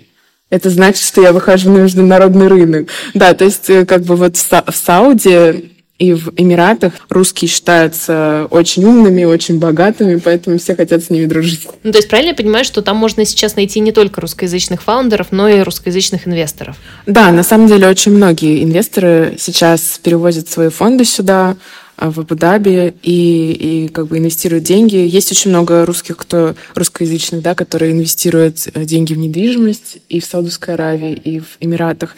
[0.49, 2.89] это значит, что я выхожу на международный рынок.
[3.13, 8.85] Да, то есть э, как бы вот в Сауде и в Эмиратах русские считаются очень
[8.85, 11.67] умными, очень богатыми, поэтому все хотят с ними дружить.
[11.83, 15.27] Ну, то есть правильно я понимаю, что там можно сейчас найти не только русскоязычных фаундеров,
[15.31, 16.77] но и русскоязычных инвесторов?
[17.05, 21.57] Да, на самом деле очень многие инвесторы сейчас перевозят свои фонды сюда,
[21.99, 23.51] в Абу-Даби и,
[23.85, 24.95] и как бы инвестируют деньги.
[24.95, 30.25] Есть очень много русских, кто русскоязычных, да, которые инвестируют э, деньги в недвижимость и в
[30.25, 32.15] Саудовской Аравии, и в Эмиратах.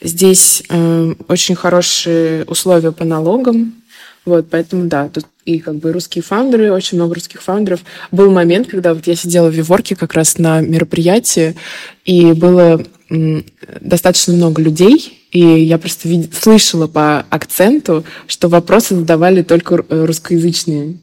[0.00, 3.74] Здесь э, очень хорошие условия по налогам,
[4.24, 7.80] вот, поэтому, да, тут и как бы русские фаундеры, очень много русских фаундеров.
[8.12, 11.56] Был момент, когда вот я сидела в Виворке как раз на мероприятии,
[12.04, 12.84] и было
[13.80, 20.98] достаточно много людей, и я просто вид- слышала по акценту, что вопросы задавали только русскоязычные.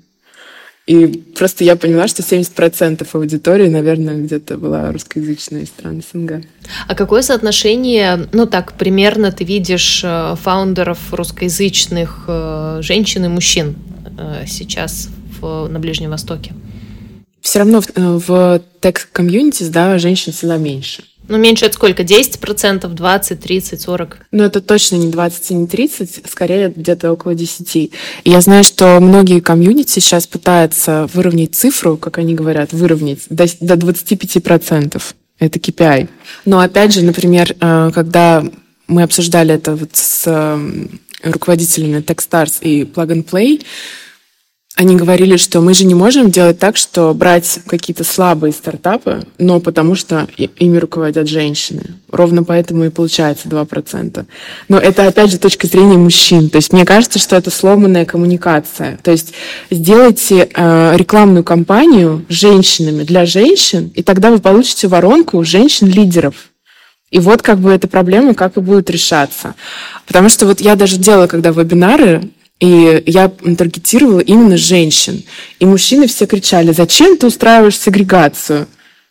[0.89, 6.45] И просто я поняла, что 70% аудитории, наверное, где-то была русскоязычная из стран СНГ.
[6.87, 13.75] А какое соотношение, ну так, примерно ты видишь э, фаундеров русскоязычных э, женщин и мужчин
[14.17, 16.53] э, сейчас в, на Ближнем Востоке?
[17.41, 21.03] Все равно в, в тег-комьюнити, да, женщин всегда меньше.
[21.29, 22.01] Ну, меньше это сколько?
[22.01, 24.17] 10%, 20, 30, 40?
[24.31, 27.75] Ну, это точно не 20 и не 30, скорее где-то около 10.
[27.75, 27.91] И
[28.25, 33.75] я знаю, что многие комьюнити сейчас пытаются выровнять цифру, как они говорят, выровнять до, до
[33.75, 35.01] 25%.
[35.37, 36.09] Это KPI.
[36.45, 38.43] Но опять же, например, э, когда
[38.87, 40.59] мы обсуждали это вот с
[41.23, 43.63] руководителями Techstars и Plug and Play,
[44.79, 49.59] они говорили, что мы же не можем делать так, что брать какие-то слабые стартапы, но
[49.59, 51.81] потому что ими руководят женщины.
[52.09, 54.25] Ровно поэтому и получается 2%.
[54.69, 56.49] Но это, опять же, точка зрения мужчин.
[56.49, 58.97] То есть мне кажется, что это сломанная коммуникация.
[59.03, 59.33] То есть
[59.69, 66.35] сделайте э, рекламную кампанию женщинами для женщин, и тогда вы получите воронку женщин-лидеров.
[67.11, 69.55] И вот как бы эта проблема как и будет решаться.
[70.07, 72.29] Потому что вот я даже делала, когда вебинары,
[72.59, 75.23] и я таргетировала именно женщин.
[75.59, 78.67] И мужчины все кричали, зачем ты устраиваешь сегрегацию?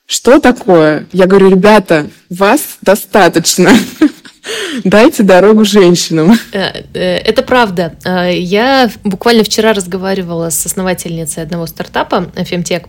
[0.07, 1.07] Что такое?
[1.13, 3.71] Я говорю, ребята, вас достаточно.
[4.85, 6.39] Дайте дорогу женщинам.
[6.53, 7.95] Э, э, это правда.
[8.05, 12.89] Э, я буквально вчера разговаривала с основательницей одного стартапа, Femtech,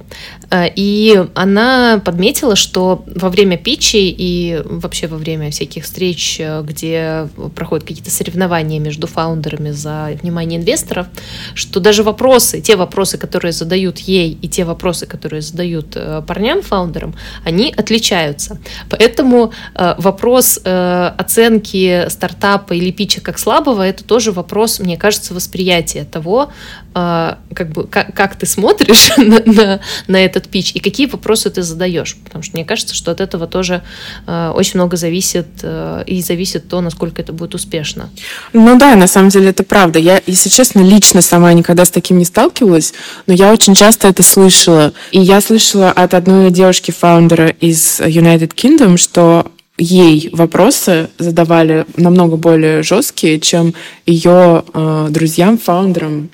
[0.52, 7.88] и она подметила, что во время питчей и вообще во время всяких встреч, где проходят
[7.88, 11.08] какие-то соревнования между фаундерами за внимание инвесторов,
[11.54, 15.96] что даже вопросы, те вопросы, которые задают ей, и те вопросы, которые задают
[16.28, 18.60] парням-фаундерам, они отличаются.
[18.90, 26.52] Поэтому вопрос оценки стартапа или питча как слабого, это тоже вопрос, мне кажется, восприятия того,
[26.94, 31.50] а, как бы как, как ты смотришь на, на, на этот питч и какие вопросы
[31.50, 32.16] ты задаешь.
[32.24, 33.84] Потому что мне кажется, что от этого тоже
[34.26, 38.10] э, очень много зависит э, и зависит то, насколько это будет успешно.
[38.54, 40.00] Ну да, на самом деле это правда.
[40.00, 42.94] Я, если честно, лично сама никогда с таким не сталкивалась,
[43.28, 44.94] но я очень часто это слышала.
[45.12, 52.84] И я слышала от одной девушки-фаундера из United Kingdom, что ей вопросы задавали намного более
[52.84, 53.74] жесткие, чем
[54.06, 56.30] ее э, друзьям, фаундерам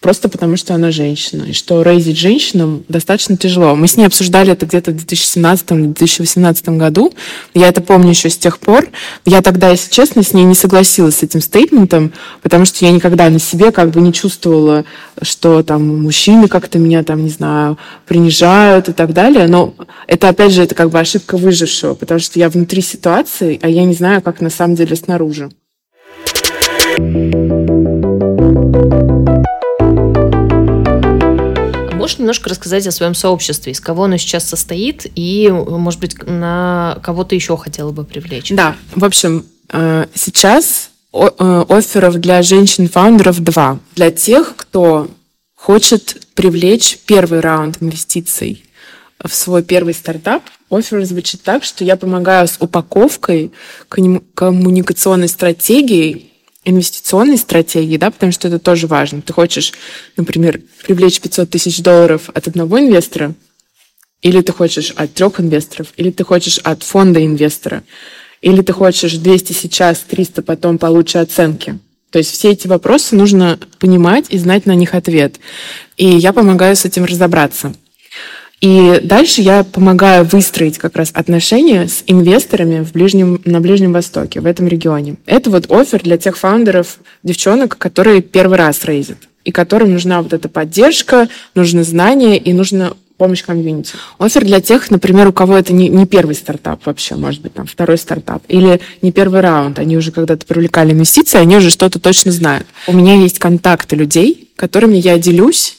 [0.00, 3.74] просто потому, что она женщина, и что рейзить женщинам достаточно тяжело.
[3.74, 7.12] Мы с ней обсуждали это где-то в 2017-2018 году.
[7.54, 8.88] Я это помню еще с тех пор.
[9.24, 13.28] Я тогда, если честно, с ней не согласилась с этим стейтментом, потому что я никогда
[13.30, 14.84] на себе как бы не чувствовала,
[15.22, 19.46] что там мужчины как-то меня там, не знаю, принижают и так далее.
[19.48, 19.74] Но
[20.06, 23.84] это, опять же, это как бы ошибка выжившего, потому что я внутри ситуации, а я
[23.84, 25.50] не знаю, как на самом деле снаружи.
[32.04, 36.98] Можешь немножко рассказать о своем сообществе, из кого оно сейчас состоит, и, может быть, на
[37.02, 38.50] кого ты еще хотела бы привлечь?
[38.50, 43.78] Да, в общем, э, сейчас э, офферов для женщин-фаундеров два.
[43.94, 45.08] Для тех, кто
[45.54, 48.66] хочет привлечь первый раунд инвестиций
[49.18, 53.50] в свой первый стартап, офер звучит так, что я помогаю с упаковкой,
[53.88, 56.33] коммуникационной стратегией
[56.64, 59.22] инвестиционной стратегии, да, потому что это тоже важно.
[59.22, 59.72] Ты хочешь,
[60.16, 63.34] например, привлечь 500 тысяч долларов от одного инвестора,
[64.22, 67.82] или ты хочешь от трех инвесторов, или ты хочешь от фонда инвестора,
[68.40, 71.78] или ты хочешь 200 сейчас, 300 потом по лучшей оценке.
[72.10, 75.40] То есть все эти вопросы нужно понимать и знать на них ответ.
[75.96, 77.74] И я помогаю с этим разобраться.
[78.64, 84.40] И дальше я помогаю выстроить как раз отношения с инвесторами в Ближнем, на Ближнем Востоке,
[84.40, 85.16] в этом регионе.
[85.26, 90.32] Это вот офер для тех фаундеров, девчонок, которые первый раз рейзят, и которым нужна вот
[90.32, 93.92] эта поддержка, нужны знания и нужна помощь комьюнити.
[94.16, 97.66] Офер для тех, например, у кого это не, не первый стартап вообще, может быть, там
[97.66, 102.32] второй стартап, или не первый раунд, они уже когда-то привлекали инвестиции, они уже что-то точно
[102.32, 102.66] знают.
[102.86, 105.76] У меня есть контакты людей, которыми я делюсь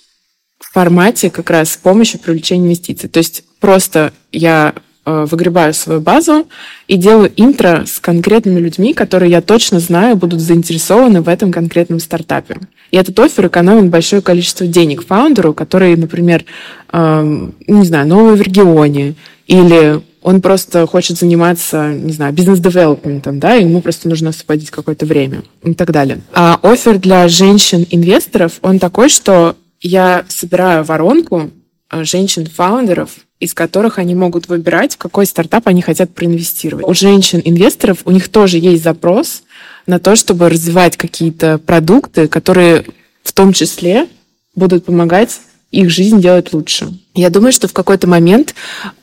[0.76, 3.08] формате как раз с помощью привлечения инвестиций.
[3.08, 4.74] То есть просто я
[5.06, 6.48] э, выгребаю свою базу
[6.90, 12.02] и делаю интро с конкретными людьми, которые я точно знаю будут заинтересованы в этом конкретном
[12.02, 12.58] стартапе.
[12.92, 16.44] И этот офер экономит большое количество денег фаундеру, который, например,
[16.92, 19.16] э, не знаю, новый в регионе,
[19.48, 25.44] или он просто хочет заниматься, не знаю, бизнес-девелопментом, да, ему просто нужно освободить какое-то время
[25.64, 26.20] и так далее.
[26.34, 31.52] А офер для женщин-инвесторов, он такой, что я собираю воронку
[31.90, 36.86] э, женщин-фаундеров, из которых они могут выбирать, в какой стартап они хотят проинвестировать.
[36.88, 39.44] У женщин-инвесторов у них тоже есть запрос
[39.88, 42.86] на то, чтобы развивать какие-то продукты, которые
[43.24, 44.08] в том числе
[44.56, 45.40] будут помогать
[45.76, 46.88] их жизнь делать лучше.
[47.16, 48.54] Я думаю, что в какой-то момент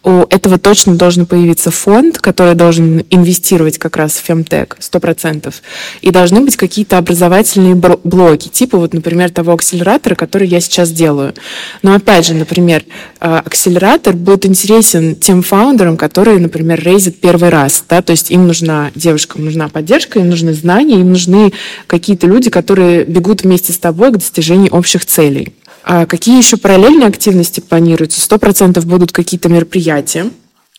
[0.03, 5.62] у этого точно должен появиться фонд, который должен инвестировать как раз в фемтек, сто процентов.
[6.03, 11.33] И должны быть какие-то образовательные блоки, типа вот, например, того акселератора, который я сейчас делаю.
[11.81, 12.85] Но опять же, например,
[13.18, 17.83] э, акселератор будет интересен тем фаундерам, которые, например, рейзят первый раз.
[17.89, 18.03] Да?
[18.03, 21.55] То есть им нужна, девушкам нужна поддержка, им нужны знания, им нужны
[21.87, 25.55] какие-то люди, которые бегут вместе с тобой к достижению общих целей.
[25.85, 28.20] А какие еще параллельные активности планируются?
[28.20, 30.30] Сто процентов будут какие-то мероприятия.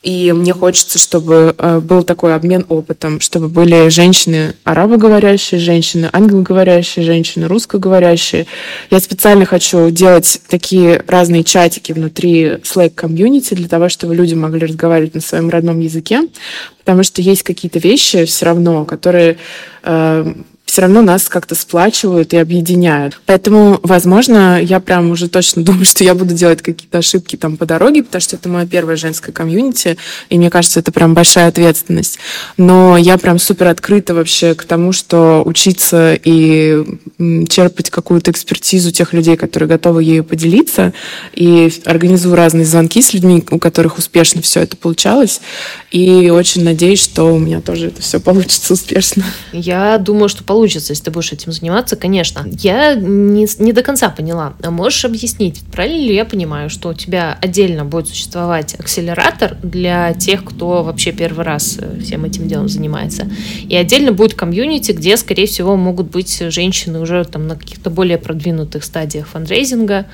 [0.03, 7.05] И мне хочется, чтобы э, был такой обмен опытом, чтобы были женщины арабоговорящие, женщины англоговорящие,
[7.05, 8.45] женщины русскоговорящие.
[8.91, 14.65] Я специально хочу делать такие разные чатики внутри Slack комьюнити для того, чтобы люди могли
[14.65, 16.27] разговаривать на своем родном языке,
[16.79, 19.37] потому что есть какие-то вещи все равно, которые
[19.83, 20.33] э,
[20.73, 23.21] все равно нас как-то сплачивают и объединяют.
[23.27, 27.67] Поэтому, возможно, я прям уже точно думаю, что я буду делать какие-то ошибки там по
[27.67, 29.97] дороге, потому что это моя первая женская комьюнити,
[30.29, 32.17] и мне кажется, это прям большая ответственность.
[32.57, 36.83] Но я прям супер открыта вообще к тому, что учиться и
[37.49, 40.91] черпать какую-то экспертизу тех людей, которые готовы ею поделиться,
[41.35, 45.39] и организую разные звонки с людьми, у которых успешно все это получалось,
[45.91, 49.23] и очень надеюсь, что у меня тоже это все получится успешно.
[49.51, 52.45] Я думаю, что получится получится, если ты будешь этим заниматься, конечно.
[52.47, 54.53] Я не, не до конца поняла.
[54.63, 60.13] А можешь объяснить, правильно ли я понимаю, что у тебя отдельно будет существовать акселератор для
[60.13, 63.27] тех, кто вообще первый раз э, всем этим делом занимается,
[63.67, 68.17] и отдельно будет комьюнити, где, скорее всего, могут быть женщины уже там на каких-то более
[68.17, 70.05] продвинутых стадиях фандрейзинга,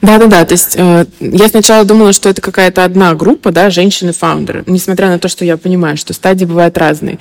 [0.00, 5.08] да-да-да, то есть э, я сначала думала, что это какая-то одна группа, да, женщины-фаундеры, несмотря
[5.08, 7.18] на то, что я понимаю, что стадии бывают разные.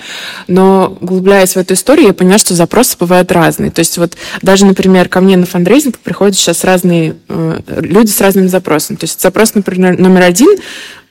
[0.48, 3.72] Но, углубляясь в эту историю, я поняла, что запросы бывают разные.
[3.72, 8.22] То есть вот даже, например, ко мне на фандрейзинг приходят сейчас разные э, люди с
[8.22, 8.98] разным запросом.
[8.98, 10.50] То есть запрос, например, номер один,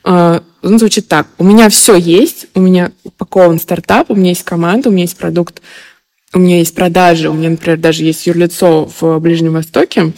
[0.03, 1.27] э, он звучит так.
[1.37, 5.17] У меня все есть, у меня упакован стартап, у меня есть команда, у меня есть
[5.17, 5.61] продукт,
[6.33, 10.11] у меня есть продажи, у меня, например, даже есть юрлицо в Ближнем Востоке,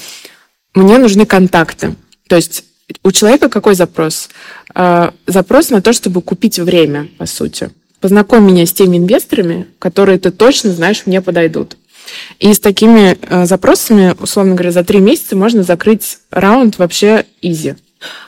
[0.78, 1.96] мне нужны контакты.
[2.28, 2.64] То есть
[3.04, 4.30] у человека какой запрос?
[4.74, 7.70] А, запрос на то, чтобы купить время, по сути.
[8.00, 11.78] Познакомь меня с теми инвесторами, которые ты точно знаешь мне подойдут.
[12.40, 17.76] И с такими а, запросами, условно говоря, за три месяца можно закрыть раунд вообще изи.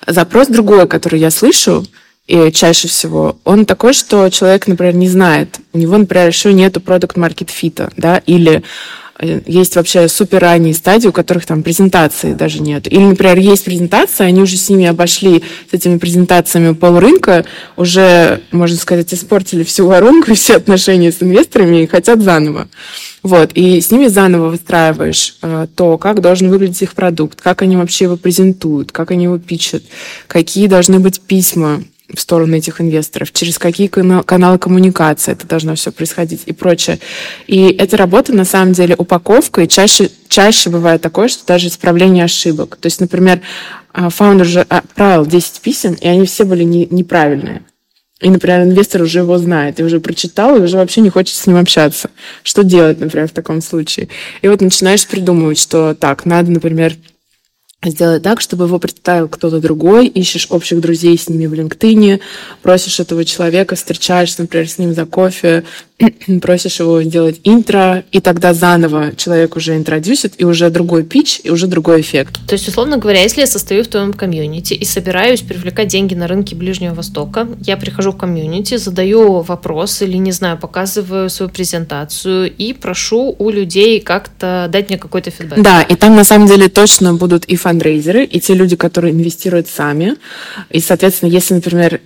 [0.08, 1.86] Запрос другой, который я слышу,
[2.26, 5.60] и чаще всего, он такой, что человек, например, не знает.
[5.74, 8.62] У него, например, еще нету продукт маркет фита, да, или
[9.22, 12.92] есть вообще супер ранние стадии, у которых там презентации даже нет.
[12.92, 17.46] Или, например, есть презентация, они уже с ними обошли, с этими презентациями полрынка,
[17.76, 22.70] уже, можно сказать, испортили всю воронку, все отношения с инвесторами и хотят заново.
[23.22, 27.76] Вот, и с ними заново выстраиваешь э, то, как должен выглядеть их продукт, как они
[27.76, 29.84] вообще его презентуют, как они его пичат,
[30.28, 31.84] какие должны быть письма,
[32.14, 37.00] в сторону этих инвесторов, через какие каналы коммуникации это должно все происходить и прочее.
[37.48, 42.24] И эта работа, на самом деле, упаковка, и чаще, чаще бывает такое, что даже исправление
[42.24, 42.78] ошибок.
[42.78, 43.42] То есть, например,
[43.94, 47.64] а, фаундер же отправил 10 писем, и они все были не, неправильные.
[48.22, 51.48] И, например, инвестор уже его знает, и уже прочитал, и уже вообще не хочет с
[51.48, 52.10] ним общаться.
[52.44, 54.10] Что делать, например, в таком случае?
[54.42, 56.96] И вот начинаешь придумывать, что так, надо, например,
[57.84, 62.20] сделать так, чтобы его представил кто-то другой, ищешь общих друзей с ними в LinkedIn,
[62.62, 65.64] просишь этого человека, встречаешься, например, с ним за кофе,
[66.42, 71.50] просишь его сделать интро, и тогда заново человек уже интродюсит, и уже другой пич, и
[71.50, 72.40] уже другой эффект.
[72.48, 76.28] То есть, условно говоря, если я состою в твоем комьюнити и собираюсь привлекать деньги на
[76.28, 82.52] рынке Ближнего Востока, я прихожу в комьюнити, задаю вопрос или, не знаю, показываю свою презентацию
[82.56, 85.62] и прошу у людей как-то дать мне какой-то фидбэк.
[85.62, 89.68] Да, и там на самом деле точно будут и фандрейзеры, и те люди, которые инвестируют
[89.68, 90.16] сами.
[90.70, 92.00] И, соответственно, если, например,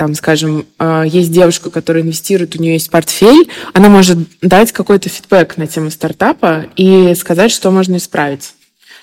[0.00, 5.10] там, скажем, а, есть девушка, которая инвестирует, у нее есть портфель, она может дать какой-то
[5.10, 8.54] фидбэк на тему стартапа и сказать, что можно исправить.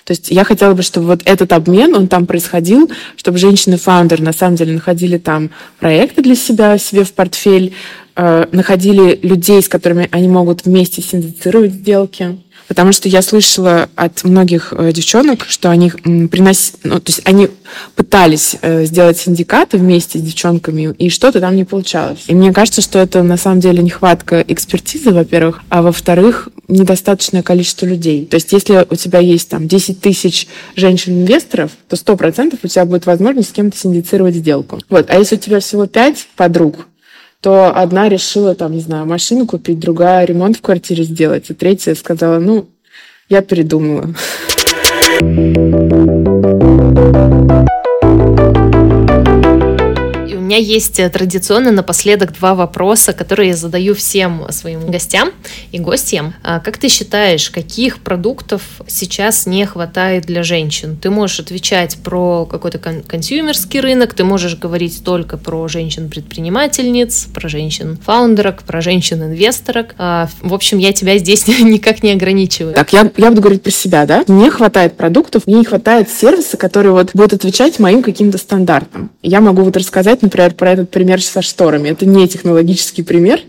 [0.02, 4.32] То есть я хотела бы, чтобы вот этот обмен, он там происходил, чтобы женщины-фаундеры на
[4.32, 7.74] самом деле находили там проекты для себя себе в портфель,
[8.16, 14.24] э, находили людей, с которыми они могут вместе синдицировать сделки, Потому что я слышала от
[14.24, 17.48] многих э, девчонок, что они приносили, ну, то есть они
[17.96, 22.24] пытались э, сделать синдикаты вместе с девчонками, и что-то там не получалось.
[22.26, 27.86] И мне кажется, что это на самом деле нехватка экспертизы, во-первых, а во-вторых, недостаточное количество
[27.86, 28.26] людей.
[28.26, 30.46] То есть если у тебя есть там 10 тысяч
[30.76, 34.78] женщин-инвесторов, то 100% у тебя будет возможность с кем-то синдицировать сделку.
[34.90, 35.08] Вот.
[35.08, 36.86] А если у тебя всего 5 подруг,
[37.40, 41.94] то одна решила, там, не знаю, машину купить, другая ремонт в квартире сделать, а третья
[41.94, 42.68] сказала, ну,
[43.28, 44.14] я передумала.
[50.48, 55.30] Меня есть э, традиционно напоследок два вопроса, которые я задаю всем своим гостям
[55.72, 56.34] и гостям.
[56.42, 60.96] А как ты считаешь, каких продуктов сейчас не хватает для женщин?
[60.96, 67.48] Ты можешь отвечать про какой-то кон- консюмерский рынок, ты можешь говорить только про женщин-предпринимательниц, про
[67.48, 69.94] женщин-фаундерок, про женщин-инвесторок.
[69.98, 72.74] А, в общем, я тебя здесь никак не ограничиваю.
[72.74, 74.24] Так, я, я буду говорить про себя, да?
[74.28, 79.10] Не хватает продуктов, мне не хватает сервиса, который вот будет отвечать моим каким-то стандартам.
[79.22, 81.90] Я могу вот рассказать, например, про этот пример со шторами.
[81.90, 83.40] Это не технологический пример,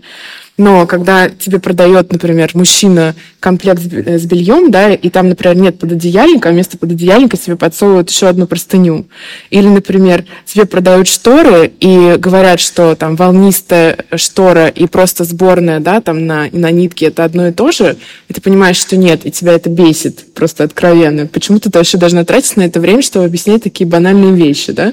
[0.60, 6.50] но когда тебе продает, например, мужчина комплект с бельем, да, и там, например, нет пододеяльника,
[6.50, 9.06] а вместо пододеяльника себе подсовывают еще одну простыню.
[9.48, 16.02] Или, например, тебе продают шторы и говорят, что там волнистая штора и просто сборная, да,
[16.02, 17.96] там на, на нитке это одно и то же,
[18.28, 21.26] и ты понимаешь, что нет, и тебя это бесит просто откровенно.
[21.26, 24.92] Почему ты вообще должна тратить на это время, чтобы объяснять такие банальные вещи, да?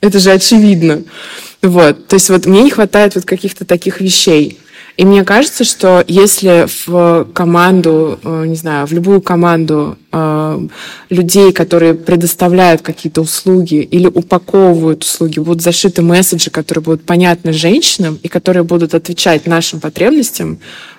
[0.00, 1.02] Это же очевидно.
[1.62, 2.06] Вот.
[2.06, 4.58] То есть вот мне не хватает вот каких-то таких вещей.
[4.96, 10.68] И мне кажется, что если в команду, э, не знаю, в любую команду э,
[11.08, 18.18] людей, которые предоставляют какие-то услуги или упаковывают услуги, будут зашиты месседжи, которые будут понятны женщинам
[18.20, 20.58] и которые будут отвечать нашим потребностям,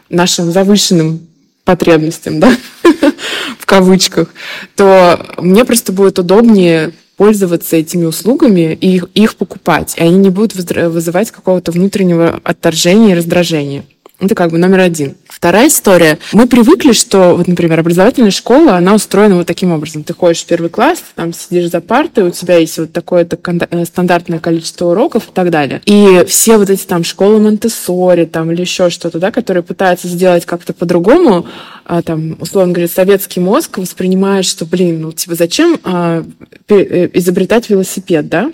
[0.09, 1.27] нашим завышенным
[1.65, 2.55] потребностям, да,
[3.59, 4.29] в кавычках,
[4.77, 10.53] то мне просто будет удобнее пользоваться этими услугами и их, покупать, и они не будут
[10.55, 13.83] вызывать какого-то внутреннего отторжения и раздражения.
[14.19, 15.15] Это как бы номер один.
[15.29, 16.19] Вторая история.
[16.33, 20.03] Мы привыкли, что, вот, например, образовательная школа, она устроена вот таким образом.
[20.03, 23.39] Ты ходишь в первый класс, там сидишь за партой, у тебя есть вот такое-то
[23.71, 25.81] э, стандартное количество уроков и так далее.
[25.85, 30.45] И все вот эти там школы Монтессори там или еще что-то, да, которые пытаются сделать
[30.45, 31.47] как-то по-другому,
[31.85, 36.25] а, там, условно говоря, советский мозг воспринимает, что, блин, ну, типа, зачем а,
[36.67, 38.51] э, изобретать велосипед, да?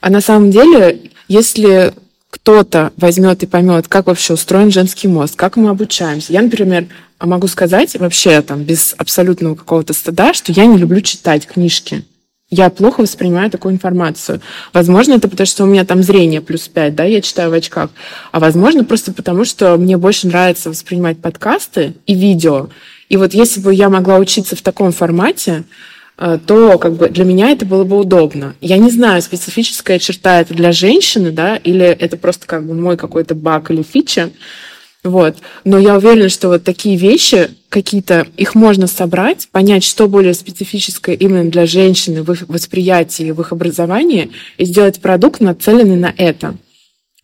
[0.00, 1.92] А на самом деле, если
[2.32, 6.32] кто-то возьмет и поймет, как вообще устроен женский мозг, как мы обучаемся.
[6.32, 6.86] Я, например,
[7.20, 12.06] могу сказать вообще там без абсолютного какого-то стыда, что я не люблю читать книжки.
[12.48, 14.40] Я плохо воспринимаю такую информацию.
[14.72, 17.90] Возможно, это потому, что у меня там зрение плюс 5, да, я читаю в очках.
[18.30, 22.70] А возможно, просто потому, что мне больше нравится воспринимать подкасты и видео.
[23.10, 25.64] И вот если бы я могла учиться в таком формате,
[26.16, 28.54] то как бы для меня это было бы удобно.
[28.60, 32.96] Я не знаю, специфическая черта это для женщины, да, или это просто как бы мой
[32.96, 34.30] какой-то баг или фича.
[35.04, 35.38] Вот.
[35.64, 41.16] Но я уверена, что вот такие вещи, какие-то, их можно собрать, понять, что более специфическое
[41.16, 46.54] именно для женщины в их восприятии, в их образовании, и сделать продукт, нацеленный на это.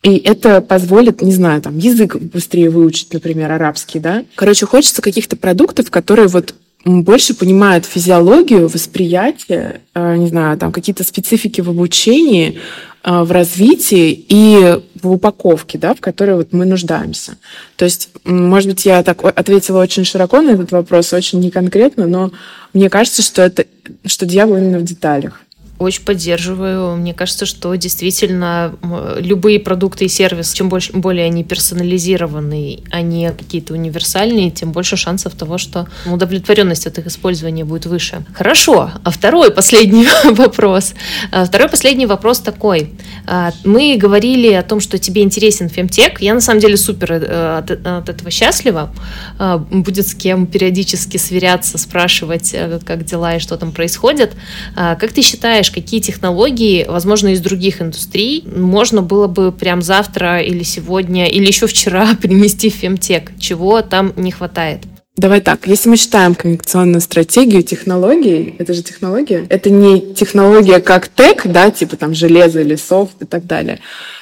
[0.02, 4.24] И это позволит, не знаю, там, язык быстрее выучить, например, арабский, да.
[4.34, 6.54] Короче, хочется каких-то продуктов, которые вот
[6.84, 12.58] больше понимают физиологию, восприятие, э, не знаю, там какие-то специфики в обучении,
[13.04, 17.36] э, в развитии и в упаковке, да, в которой вот мы нуждаемся.
[17.76, 22.32] То есть, может быть, я так ответила очень широко на этот вопрос, очень неконкретно, но
[22.72, 23.64] мне кажется, что это,
[24.06, 25.42] что дьявол именно в деталях.
[25.78, 26.96] Очень поддерживаю.
[26.96, 28.74] Мне кажется, что действительно
[29.18, 34.96] любые продукты и сервисы, чем больше, более они персонализированные, а не какие-то универсальные, тем больше
[34.96, 38.24] шансов того, что удовлетворенность от их использования будет выше.
[38.34, 38.90] Хорошо.
[39.04, 40.94] А второй, последний вопрос.
[41.30, 42.92] А второй, последний вопрос такой.
[43.26, 46.20] А, мы говорили о том, что тебе интересен фемтек.
[46.20, 48.92] Я на самом деле супер э, от, от этого счастлива.
[49.38, 54.32] А, будет с кем периодически сверяться, спрашивать, э, как дела и что там происходит.
[54.74, 60.40] Как ты считаешь, знаешь, какие технологии, возможно, из других индустрий можно было бы прям завтра
[60.40, 64.80] или сегодня, или еще вчера принести в фемтек, чего там не хватает?
[65.16, 71.08] Давай так, если мы считаем коммуникационную стратегию технологией, это же технология, это не технология как
[71.08, 73.80] тег, да, типа там железо или софт и так далее.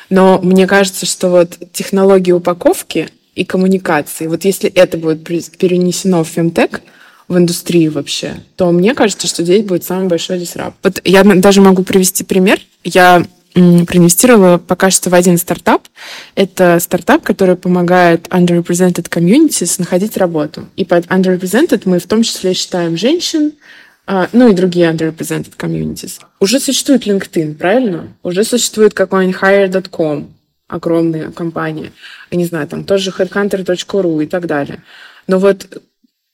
[0.08, 6.28] Но мне кажется, что вот технологии упаковки и коммуникации, вот если это будет перенесено в
[6.28, 6.80] фемтек,
[7.28, 10.74] в индустрии вообще, то мне кажется, что здесь будет самый большой дисрап.
[10.82, 12.60] Вот я даже могу привести пример.
[12.84, 15.88] Я проинвестировала пока что в один стартап.
[16.34, 20.68] Это стартап, который помогает underrepresented communities находить работу.
[20.76, 23.52] И под underrepresented мы в том числе считаем женщин,
[24.06, 26.20] а, ну и другие underrepresented communities.
[26.38, 28.08] Уже существует LinkedIn, правильно?
[28.22, 30.28] Уже существует какой-нибудь hire.com,
[30.68, 31.92] огромная компания.
[32.30, 34.82] Я не знаю, там тоже headhunter.ru и так далее.
[35.26, 35.82] Но вот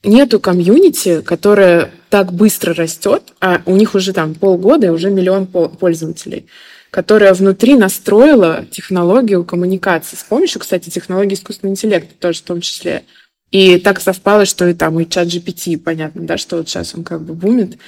[0.03, 5.47] нету комьюнити, которое так быстро растет, а у них уже там полгода и уже миллион
[5.47, 6.47] пользователей,
[6.91, 13.05] которая внутри настроила технологию коммуникации с помощью, кстати, технологии искусственного интеллекта тоже в том числе.
[13.51, 17.05] И так совпало, что и там и чат GPT, понятно, да, что вот сейчас он
[17.05, 17.79] как бы бумит.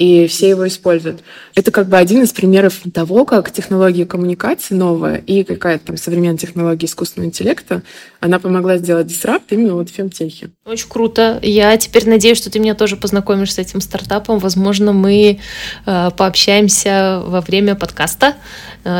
[0.00, 1.20] И все его используют.
[1.54, 6.38] Это как бы один из примеров того, как технология коммуникации новая и какая-то там современная
[6.38, 7.82] технология искусственного интеллекта,
[8.18, 10.50] она помогла сделать дисрапт именно вот в фемтехе.
[10.64, 11.38] Очень круто.
[11.42, 14.38] Я теперь надеюсь, что ты меня тоже познакомишь с этим стартапом.
[14.38, 15.38] Возможно, мы
[15.84, 18.36] э, пообщаемся во время подкаста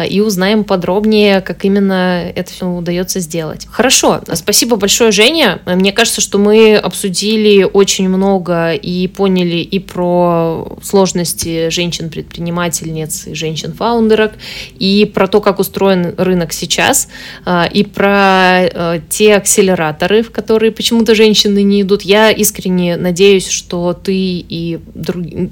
[0.09, 3.67] и узнаем подробнее, как именно это все удается сделать.
[3.71, 4.21] Хорошо.
[4.35, 5.61] Спасибо большое, Женя.
[5.67, 14.33] Мне кажется, что мы обсудили очень много и поняли и про сложности женщин-предпринимательниц и женщин-фаундерок,
[14.79, 17.09] и про то, как устроен рынок сейчас,
[17.47, 22.03] э, и про э, те акселераторы, в которые почему-то женщины не идут.
[22.03, 25.51] Я искренне надеюсь, что ты и другие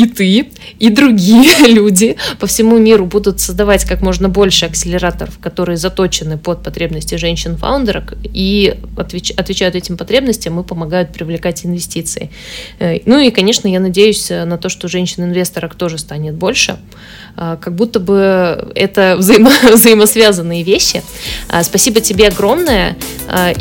[0.00, 5.76] и ты, и другие люди по всему миру будут создавать как можно больше акселераторов, которые
[5.76, 12.30] заточены под потребности женщин-фаундерок и отвеч отвечают этим потребностям и помогают привлекать инвестиции.
[12.78, 16.78] Э, ну и, конечно, я надеюсь на то, что женщин-инвесторок тоже станет больше.
[17.36, 21.02] А, как будто бы это взаимо взаимосвязанные вещи.
[21.62, 22.96] Спасибо тебе огромное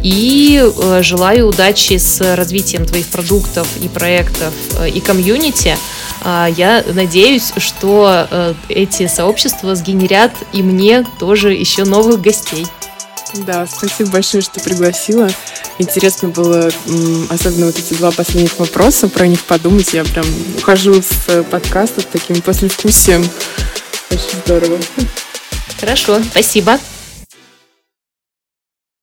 [0.03, 5.77] и э, желаю удачи с развитием твоих продуктов и проектов э, и комьюнити.
[6.55, 12.65] Я надеюсь, что э, эти сообщества сгенерят и мне тоже еще новых гостей.
[13.45, 15.29] Да, спасибо большое, что пригласила.
[15.77, 16.71] Интересно было,
[17.29, 19.93] особенно вот эти два последних вопроса, про них подумать.
[19.93, 20.25] Я прям
[20.57, 23.27] ухожу с подкаста с таким послевкусием.
[24.09, 24.77] Очень здорово.
[25.79, 26.79] Хорошо, спасибо.